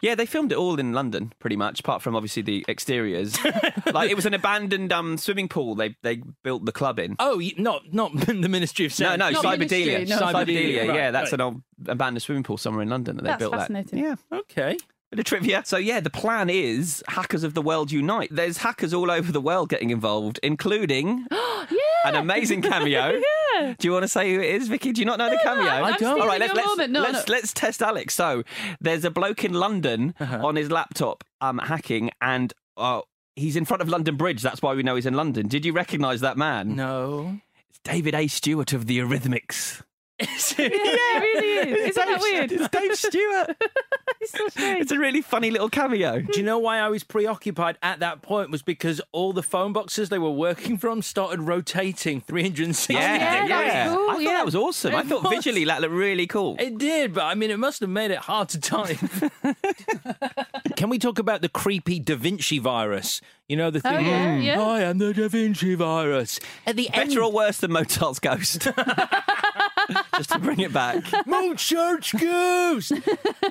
[0.00, 3.38] Yeah, they filmed it all in London, pretty much, apart from obviously the exteriors.
[3.94, 5.74] like it was an abandoned um, swimming pool.
[5.74, 7.16] They they built the club in.
[7.18, 9.18] Oh, you- not not the Ministry of No, Sound.
[9.20, 9.58] no, Not Cyberdelia.
[9.86, 10.18] Ministry, no.
[10.32, 11.32] Cyberdelia, Right, yeah, that's right.
[11.34, 14.02] an old abandoned swimming pool somewhere in London that they That's built fascinating.
[14.02, 14.18] that.
[14.30, 14.38] Yeah.
[14.40, 14.76] Okay.
[15.14, 15.62] Bit of trivia.
[15.64, 18.28] So yeah, the plan is hackers of the world unite.
[18.32, 21.64] There's hackers all over the world getting involved, including yeah.
[22.04, 23.20] an amazing cameo.
[23.54, 23.74] Yeah.
[23.78, 24.90] Do you want to say who it is, Vicky?
[24.90, 25.68] Do you not know the cameo?
[25.70, 26.20] I'm I don't.
[26.20, 26.76] All right, let's let's.
[26.90, 27.32] No, let's, no.
[27.32, 28.12] let's test Alex.
[28.12, 28.42] So
[28.80, 30.44] there's a bloke in London Uh-huh.
[30.44, 33.02] on his laptop um, hacking, and uh,
[33.36, 34.42] he's in front of London Bridge.
[34.42, 35.46] That's why we know he's in London.
[35.46, 36.74] Did you recognise that man?
[36.74, 37.38] No.
[37.70, 38.26] It's David A.
[38.26, 39.82] Stewart of the Eurythmics.
[40.56, 41.88] Yeah, it really is.
[41.96, 42.52] Isn't that weird?
[42.52, 43.56] It's Dave Stewart.
[44.20, 44.80] It's so strange.
[44.82, 46.20] it's a really funny little cameo.
[46.20, 48.50] Do you know why I was preoccupied at that point?
[48.50, 53.46] Was because all the phone boxes they were working from started rotating 360 Yeah, yeah,
[53.46, 53.48] yeah.
[53.48, 54.30] that was cool, I thought yeah.
[54.30, 54.94] that was awesome.
[54.94, 55.32] I thought was.
[55.34, 56.56] visually that looked really cool.
[56.60, 58.98] It did, but I mean, it must have made it hard to type.
[60.76, 63.20] Can we talk about the creepy Da Vinci virus?
[63.48, 64.06] You know the Oh, thing.
[64.06, 64.62] yeah, yeah.
[64.62, 66.38] I am the Da Vinci virus.
[66.66, 68.68] At the end, Better or worse than Mozart's Ghost?
[70.16, 71.04] Just to bring it back.
[71.26, 72.88] Mozart's Goose.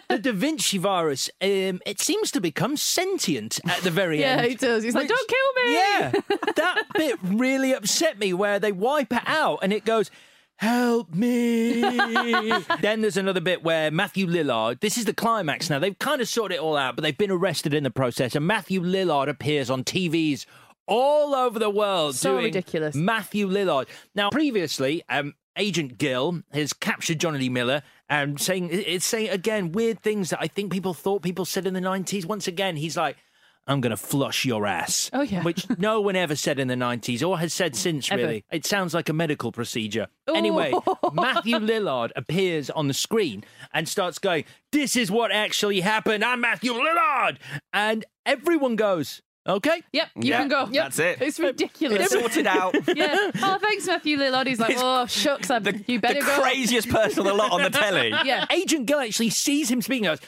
[0.09, 1.29] the Da Vinci virus.
[1.41, 4.45] Um, it seems to become sentient at the very Yeah, end.
[4.47, 4.83] it does.
[4.83, 5.73] It's like, don't kill me.
[5.73, 6.11] Yeah,
[6.55, 10.09] that bit really upset me where they wipe it out and it goes.
[10.57, 11.81] Help me.
[12.81, 15.79] then there's another bit where Matthew Lillard, this is the climax now.
[15.79, 18.35] They've kind of sorted it all out, but they've been arrested in the process.
[18.35, 20.45] And Matthew Lillard appears on TVs
[20.87, 22.15] all over the world.
[22.15, 22.95] So doing ridiculous.
[22.95, 23.87] Matthew Lillard.
[24.15, 29.71] Now, previously, um, Agent Gill has captured Jonny Lee Miller and saying it's saying again
[29.71, 32.25] weird things that I think people thought people said in the nineties.
[32.25, 33.17] Once again, he's like,
[33.67, 35.43] "I'm going to flush your ass," Oh, yeah.
[35.43, 38.11] which no one ever said in the nineties or has said since.
[38.11, 38.21] Ever.
[38.23, 40.07] Really, it sounds like a medical procedure.
[40.29, 40.35] Ooh.
[40.35, 40.73] Anyway,
[41.13, 43.43] Matthew Lillard appears on the screen
[43.73, 46.23] and starts going, "This is what actually happened.
[46.25, 47.37] I'm Matthew Lillard,"
[47.71, 50.59] and everyone goes, "Okay." Yep, you Yeah, can go.
[50.71, 50.83] Yep.
[50.85, 51.21] that's it.
[51.21, 52.01] It's ridiculous.
[52.01, 52.75] It's sorted out.
[52.95, 53.31] yeah.
[53.41, 54.47] Oh, thanks, Matthew Lillard.
[54.47, 55.49] He's like, It's oh, shucks.
[55.51, 56.41] I, The, you better the go.
[56.41, 58.13] craziest person on the lot on the telly.
[58.23, 58.45] Yeah.
[58.49, 60.07] Agent Gill actually sees him speaking.
[60.07, 60.27] and Goes,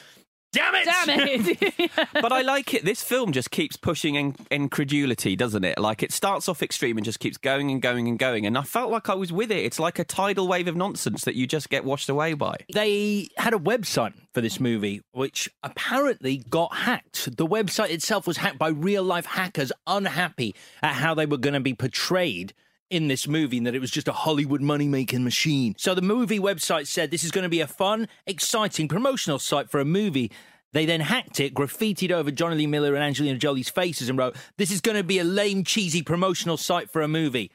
[0.56, 0.84] "Damn it!
[0.84, 1.90] Damn it.
[2.26, 2.84] But I like it.
[2.84, 5.78] This film just keeps pushing in- incredulity, doesn't it?
[5.78, 8.46] Like it starts off extreme and just keeps going and going and going.
[8.46, 9.58] And I felt like I was with it.
[9.64, 12.56] It's like a tidal wave of nonsense that you just get washed away by.
[12.72, 17.36] They had a website for this movie, which apparently got hacked.
[17.36, 21.54] The website itself was hacked by real life hackers, unhappy at how they were going
[21.54, 22.52] to be portrayed
[22.90, 25.74] in this movie and that it was just a Hollywood money making machine.
[25.78, 29.70] So the movie website said this is going to be a fun, exciting promotional site
[29.70, 30.30] for a movie.
[30.72, 34.36] They then hacked it, graffitied over Jonny Lee Miller and Angelina Jolie's faces, and wrote,
[34.58, 37.50] This is going to be a lame, cheesy promotional site for a movie.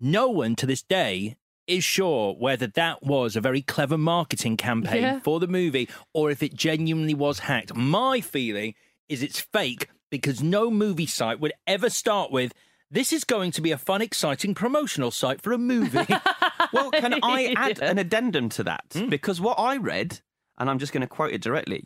[0.00, 1.36] No one to this day
[1.66, 5.20] is sure whether that was a very clever marketing campaign Yeah.
[5.20, 7.74] for the movie or if it genuinely was hacked.
[7.74, 8.74] My feeling
[9.08, 12.52] is it's fake because no movie site would ever start with.
[12.92, 16.06] This is going to be a fun, exciting promotional site for a movie.
[16.72, 17.90] Well, can I add Yeah.
[17.90, 18.84] an addendum to that?
[18.94, 19.08] Hmm.
[19.10, 20.20] Because what I read,
[20.56, 21.84] and I'm just going to quote it directly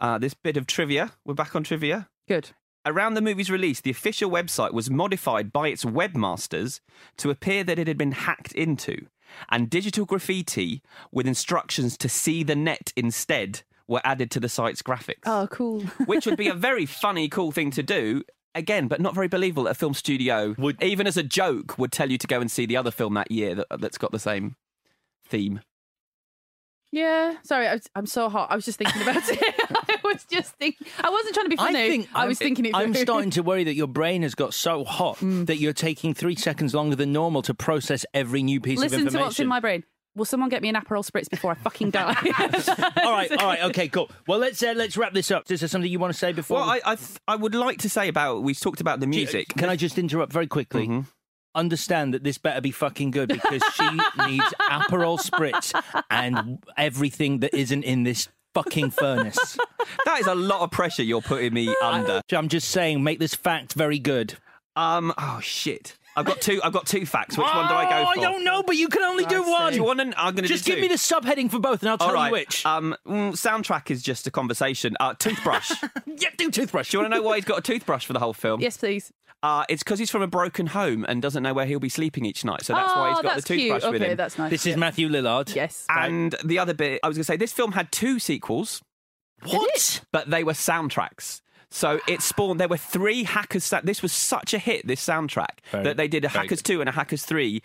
[0.00, 2.08] uh, this bit of trivia, we're back on trivia.
[2.26, 2.50] Good.
[2.84, 6.80] Around the movie's release, the official website was modified by its webmasters
[7.18, 9.06] to appear that it had been hacked into,
[9.50, 14.82] and digital graffiti with instructions to see the net instead were added to the site's
[14.82, 15.22] graphics.
[15.24, 15.80] Oh, cool.
[16.04, 18.24] which would be a very funny, cool thing to do.
[18.58, 21.92] Again, but not very believable that a film studio, would, even as a joke, would
[21.92, 24.18] tell you to go and see the other film that year that, that's got the
[24.18, 24.56] same
[25.26, 25.60] theme.
[26.90, 28.50] Yeah, sorry, I was, I'm so hot.
[28.50, 29.38] I was just thinking about it.
[29.70, 30.86] I was just thinking.
[30.98, 31.84] I wasn't trying to be funny.
[31.84, 32.74] I think I was thinking it.
[32.74, 35.46] I'm starting to worry that your brain has got so hot Mm.
[35.46, 39.04] that you're taking three seconds longer than normal to process every new piece of information.
[39.04, 39.20] Listen information.
[39.20, 39.84] to what's in my brain.
[40.18, 42.14] Will someone get me an Aperol spritz before I fucking die?
[43.04, 44.10] all right, all right, okay, cool.
[44.26, 45.50] Well, let's uh, let's wrap this up.
[45.50, 46.58] Is there something you want to say before?
[46.58, 49.16] Well, I, I, th- I would like to say about we've talked about the Do
[49.16, 49.48] you- music.
[49.56, 50.88] Can I just interrupt very quickly?
[50.88, 51.00] Mm-hmm.
[51.54, 53.88] Understand that this better be fucking good because she
[54.28, 55.72] needs Aperol spritz
[56.10, 59.58] and everything that isn't in this fucking furnace.
[60.04, 62.20] that is a lot of pressure you're putting me under.
[62.32, 64.34] I'm just saying, make this fact very good.
[64.76, 65.12] Um.
[65.18, 65.97] Oh shit.
[66.18, 66.60] I've got two.
[66.64, 67.36] I've got two facts.
[67.38, 68.18] Which one do I go Oh, for?
[68.20, 69.72] I don't know, but you can only do one.
[69.72, 70.00] Do you want?
[70.00, 70.82] An, I'm going to Just do give two.
[70.82, 72.26] me the subheading for both, and I'll tell All right.
[72.26, 72.66] you which.
[72.66, 74.96] Um, mm, soundtrack is just a conversation.
[75.00, 75.70] Uh, toothbrush.
[76.06, 76.90] yeah, do toothbrush.
[76.90, 78.60] Do you want to know why he's got a toothbrush for the whole film?
[78.60, 79.12] yes, please.
[79.40, 82.24] Uh, it's because he's from a broken home and doesn't know where he'll be sleeping
[82.24, 82.64] each night.
[82.64, 83.92] So that's why he's Oh, got that's the toothbrush cute.
[83.92, 84.16] with okay, him.
[84.16, 84.50] that's nice.
[84.50, 85.54] This is Matthew Lillard.
[85.54, 85.86] Yes.
[85.88, 88.82] And the other bit, I was going to say, this film had two sequels,
[89.44, 90.00] What?
[90.12, 91.40] but they were soundtracks.
[91.70, 92.58] So it spawned.
[92.58, 93.64] There were three Hackers.
[93.64, 94.86] sa- This was such a hit.
[94.86, 97.62] This soundtrack Very- that they did a very Hackers two and a Hackers three,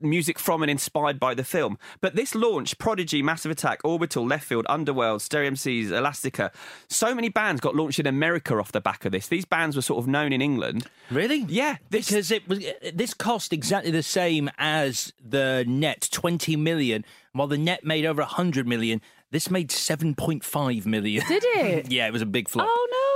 [0.00, 1.78] music from and inspired by the film.
[2.00, 6.52] But this launched Prodigy, Massive Attack, Orbital, Leftfield, Underworld, Stereo MCs, Elastica.
[6.88, 9.28] So many bands got launched in America off the back of this.
[9.28, 10.86] These bands were sort of known in England.
[11.10, 11.46] Really?
[11.48, 16.56] Yeah, this because it was uh, this cost exactly the same as the net 20
[16.56, 21.90] million while the net made over 100 million this made 7.5 million Did it?
[21.92, 23.09] yeah it was a big flop Oh no.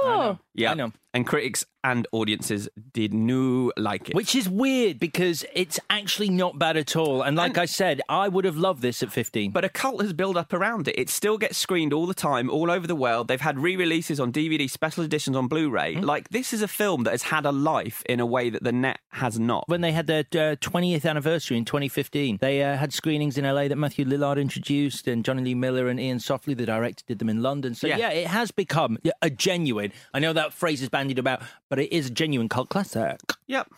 [0.54, 0.86] Yeah, I know.
[0.86, 4.16] Oh, And critics and audiences did no like it.
[4.16, 8.26] which is weird because it's actually not bad at all and like i said i
[8.26, 10.94] would have loved this at 15 But a cult has built up around it.
[10.98, 13.28] It still gets screened all the time, all over the world.
[13.28, 15.96] They've had re releases on DVD, special editions on Blu ray.
[15.96, 18.72] Like, this is a film that has had a life in a way that the
[18.72, 19.68] net has not.
[19.68, 23.68] when they had their uh, 20th anniversary in 2015, they uh, had screenings in LA
[23.68, 27.28] that Matthew Lillard introduced, and Jonny Lee Miller and Iain Softley, the director, did them
[27.28, 27.74] in London.
[27.74, 28.10] So, yeah, Yeah.
[28.10, 32.06] it has become a genuine, I know that phrase is bandied about, but it is
[32.06, 33.20] a genuine cult classic.
[33.46, 33.68] Yep.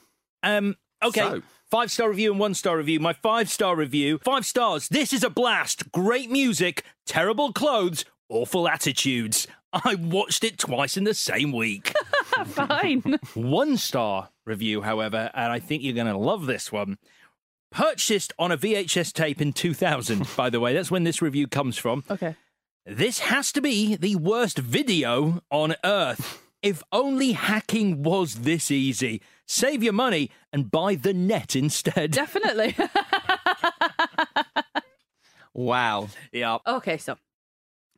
[0.43, 1.21] Um, okay.
[1.21, 3.01] So- Five star review and one star review.
[3.01, 4.19] My five star review.
[4.19, 4.87] Five stars.
[4.89, 5.91] This is a blast.
[5.91, 6.85] Great music.
[7.07, 8.05] Terrible clothes.
[8.29, 9.49] Awful attitudes.
[9.73, 11.93] I watched it twice in the same week.
[12.47, 13.19] Fine.
[13.35, 16.99] one star review, however, and I think you're going to love this one.
[17.73, 20.73] Purchased on a VHS tape in 2000, by the way.
[20.73, 22.05] That's when this review comes from.
[22.09, 22.37] Okay.
[22.87, 26.41] This has to be the worst video on earth.
[26.67, 29.23] If only hacking was this easy.
[29.47, 32.11] Save your money and buy the net instead.
[32.11, 32.75] Definitely.
[35.55, 36.09] Wow.
[36.33, 36.59] yeah.
[36.67, 37.17] okay, so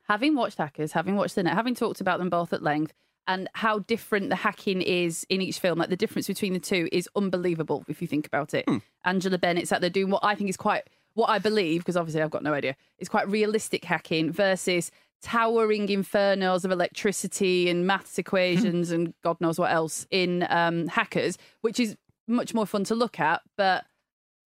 [0.02, 2.92] having watched Hackers, having watched the net, having talked about them both at length,
[3.26, 6.90] and how different the hacking is in each film, like the difference between the two
[6.92, 8.66] is unbelievable if you think about it.
[8.68, 8.78] Hmm.
[9.04, 12.20] Angela Bennett's out there doing what I think is quite, what I believe, because obviously
[12.20, 14.90] I've got no idea, is quite realistic hacking versus
[15.22, 21.38] towering infernos of electricity and maths equations and God knows what else in um, Hackers,
[21.60, 21.96] which is
[22.26, 23.84] much more fun to look at, but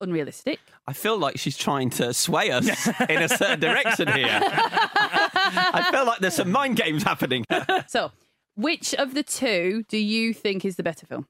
[0.00, 0.58] unrealistic.
[0.86, 2.66] I feel like she's trying to sway us
[3.08, 4.40] in a certain direction here.
[4.42, 7.44] I feel like there's some mind games happening.
[7.88, 8.10] So,
[8.54, 11.26] which of the two do you think is the better film,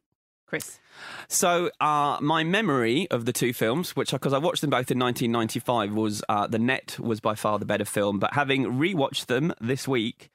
[0.53, 0.81] Chris?
[1.29, 4.99] So, uh, my memory of the two films, which because I watched them both in
[4.99, 8.19] 1995, was uh, The Net was by far the better film.
[8.19, 10.31] But having rewatched them this week,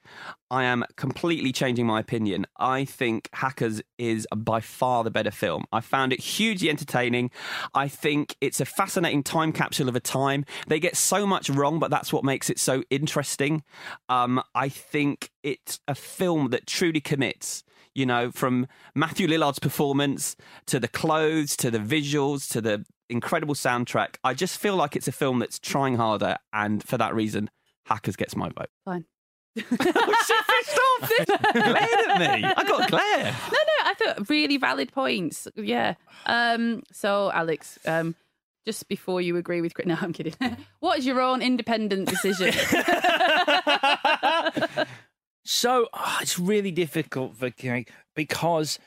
[0.50, 2.46] I am completely changing my opinion.
[2.56, 5.66] I think Hackers is by far the better film.
[5.72, 7.30] I found it hugely entertaining.
[7.72, 10.44] I think it's a fascinating time capsule of a time.
[10.66, 13.62] They get so much wrong, but that's what makes it so interesting.
[14.08, 17.62] Um, I think it's a film that truly commits
[17.98, 20.36] you know, from Matthew Lillard's performance
[20.66, 24.18] to the clothes to the visuals to the incredible soundtrack.
[24.22, 27.50] I just feel like it's a film that's trying harder, and for that reason,
[27.86, 28.70] Hackers gets my vote.
[28.84, 29.04] Fine.
[29.56, 31.10] she pissed off.
[31.52, 32.44] glared at me.
[32.56, 33.24] I got glare.
[33.24, 33.32] No, no,
[33.82, 35.48] I thought really valid points.
[35.56, 35.94] Yeah.
[36.26, 36.84] Um.
[36.92, 38.14] So, Alex, um,
[38.64, 39.72] just before you agree with.
[39.86, 40.34] No, I'm kidding.
[40.80, 42.52] what is your own independent decision?
[45.50, 48.78] So ah, it's really difficult, Vicky, because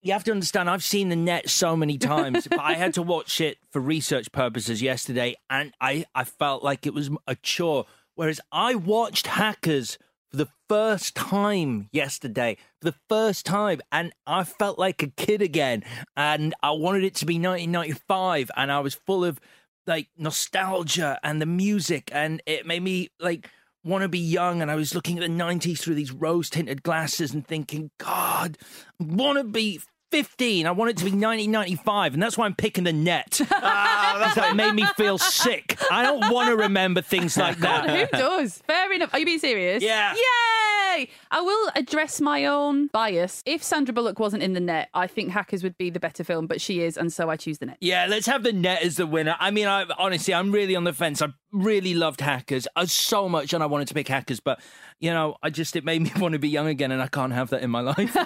[0.00, 0.70] you have to understand.
[0.70, 4.32] I've seen the net so many times, but I had to watch it for research
[4.32, 7.84] purposes yesterday, and I I felt like it was a chore.
[8.14, 9.98] Whereas I watched Hackers
[10.30, 15.42] for the first time yesterday, for the first time, and I felt like a kid
[15.42, 15.84] again.
[16.16, 19.38] And I wanted it to be 1995, and I was full of
[19.86, 23.50] like nostalgia and the music, and it made me like
[23.84, 24.62] want to be young.
[24.62, 28.58] And I was looking at the 90s through these rose tinted glasses and thinking, God,
[28.98, 30.66] want to be 15.
[30.66, 33.40] I want it to be 1995, and that's why I'm picking the net.
[33.62, 35.76] Ah, like made me feel sick.
[35.90, 37.88] I don't want to remember things like that.
[37.88, 38.58] Who does?
[38.66, 39.12] Fair enough.
[39.12, 39.82] Are you being serious?
[39.82, 40.14] Yeah.
[40.14, 41.08] Yay!
[41.30, 43.42] I will address my own bias.
[43.46, 46.46] If Sandra Bullock wasn't in the net, I think Hackers would be the better film,
[46.46, 47.76] but she is, and so I choose the net.
[47.80, 49.36] Yeah, let's have the net as the winner.
[49.38, 51.22] I mean, I honestly, I'm really on the fence.
[51.22, 54.60] I really loved Hackers uh, so much, and I wanted to pick Hackers, but
[54.98, 57.32] you know, I just it made me want to be young again, and I can't
[57.32, 58.16] have that in my life.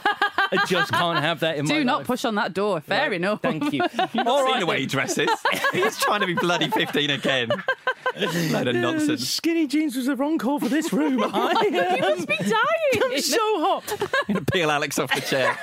[0.59, 1.87] I just can't have that in my Do life.
[1.87, 2.81] not push on that door.
[2.81, 3.41] Fair Right, enough.
[3.43, 3.83] Thank you.
[4.13, 5.29] You've not seen the way he dresses.
[5.73, 7.51] He's trying to be bloody 15 again.
[8.53, 9.29] Load of nonsense.
[9.29, 11.21] Skinny jeans was the wrong call for this room.
[11.23, 11.53] I
[11.97, 13.13] you must be dying.
[13.13, 14.47] am so hot.
[14.53, 15.59] Peel Alex off the chair.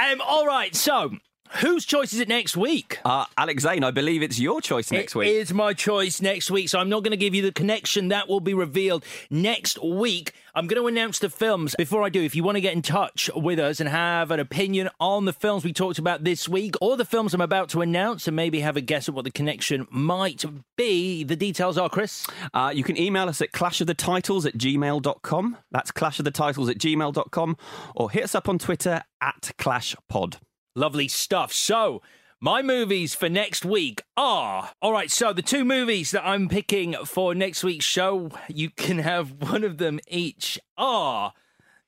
[0.00, 1.12] Um, all right, so
[1.60, 2.98] whose choice is it next week?
[3.04, 5.28] Uh, Alex Zane, I believe it's your choice next It week.
[5.28, 8.08] It is my choice next week, so I'm not going to give you the connection.
[8.08, 10.32] That will be revealed next week.
[10.54, 11.74] I'm going to announce the films.
[11.76, 14.40] Before I do, if you want to get in touch with us and have an
[14.40, 17.82] opinion on the films we talked about this week or the films I'm about to
[17.82, 20.44] announce and maybe have a guess at what the connection might
[20.76, 22.26] be, the details are, Chris.
[22.52, 25.56] Uh, you can email us at clashofthetitles at gmail.com.
[25.70, 27.56] That's clashofthetitles at gmail.com.
[27.94, 30.38] Or hit us up on Twitter at clashpod.
[30.74, 31.52] Lovely stuff.
[31.52, 32.02] So,
[32.42, 34.70] my movies for next week are.
[34.80, 38.98] All right, so the two movies that I'm picking for next week's show, you can
[38.98, 41.34] have one of them each, are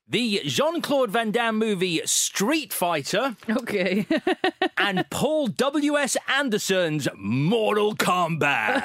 [0.07, 4.05] the Jean Claude Van Damme movie Street Fighter Okay.
[4.77, 6.17] and Paul W.S.
[6.27, 8.83] Anderson's Mortal Kombat.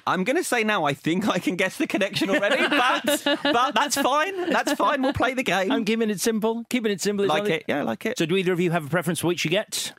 [0.06, 3.74] I'm going to say now, I think I can guess the connection already, but, but
[3.74, 4.50] that's fine.
[4.50, 5.02] That's fine.
[5.02, 5.70] We'll play the game.
[5.70, 6.64] I'm keeping it simple.
[6.68, 7.24] Keeping it simple.
[7.24, 7.64] is like only- it.
[7.68, 8.18] Yeah, I like it.
[8.18, 9.92] So, do either of you have a preference for which you get?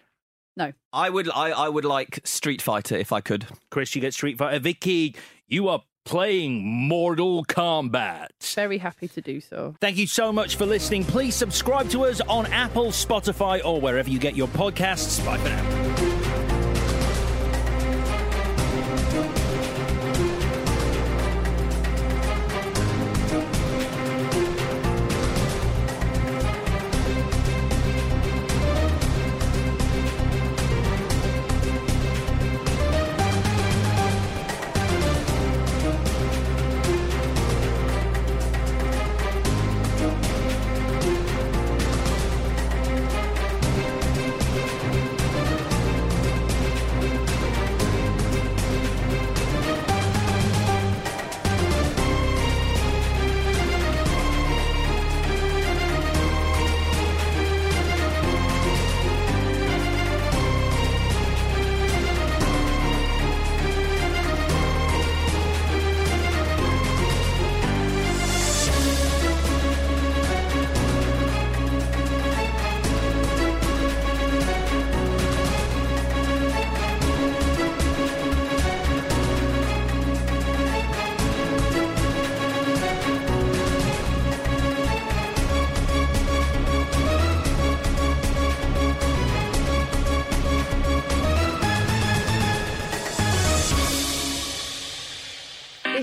[0.57, 0.73] no.
[0.93, 3.47] I would, I, I would like Street Fighter if I could.
[3.69, 4.59] Chris, you get Street Fighter.
[4.59, 5.15] Vicky,
[5.47, 8.27] you are playing Mortal Kombat.
[8.55, 9.75] Very happy to do so.
[9.79, 11.03] Thank you so much for listening.
[11.03, 15.23] Please subscribe to us on Apple, Spotify, or wherever you get your podcasts.
[15.25, 15.90] Bye for now.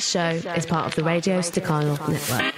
[0.09, 2.58] This show is part of the Radio Stakhanov Network.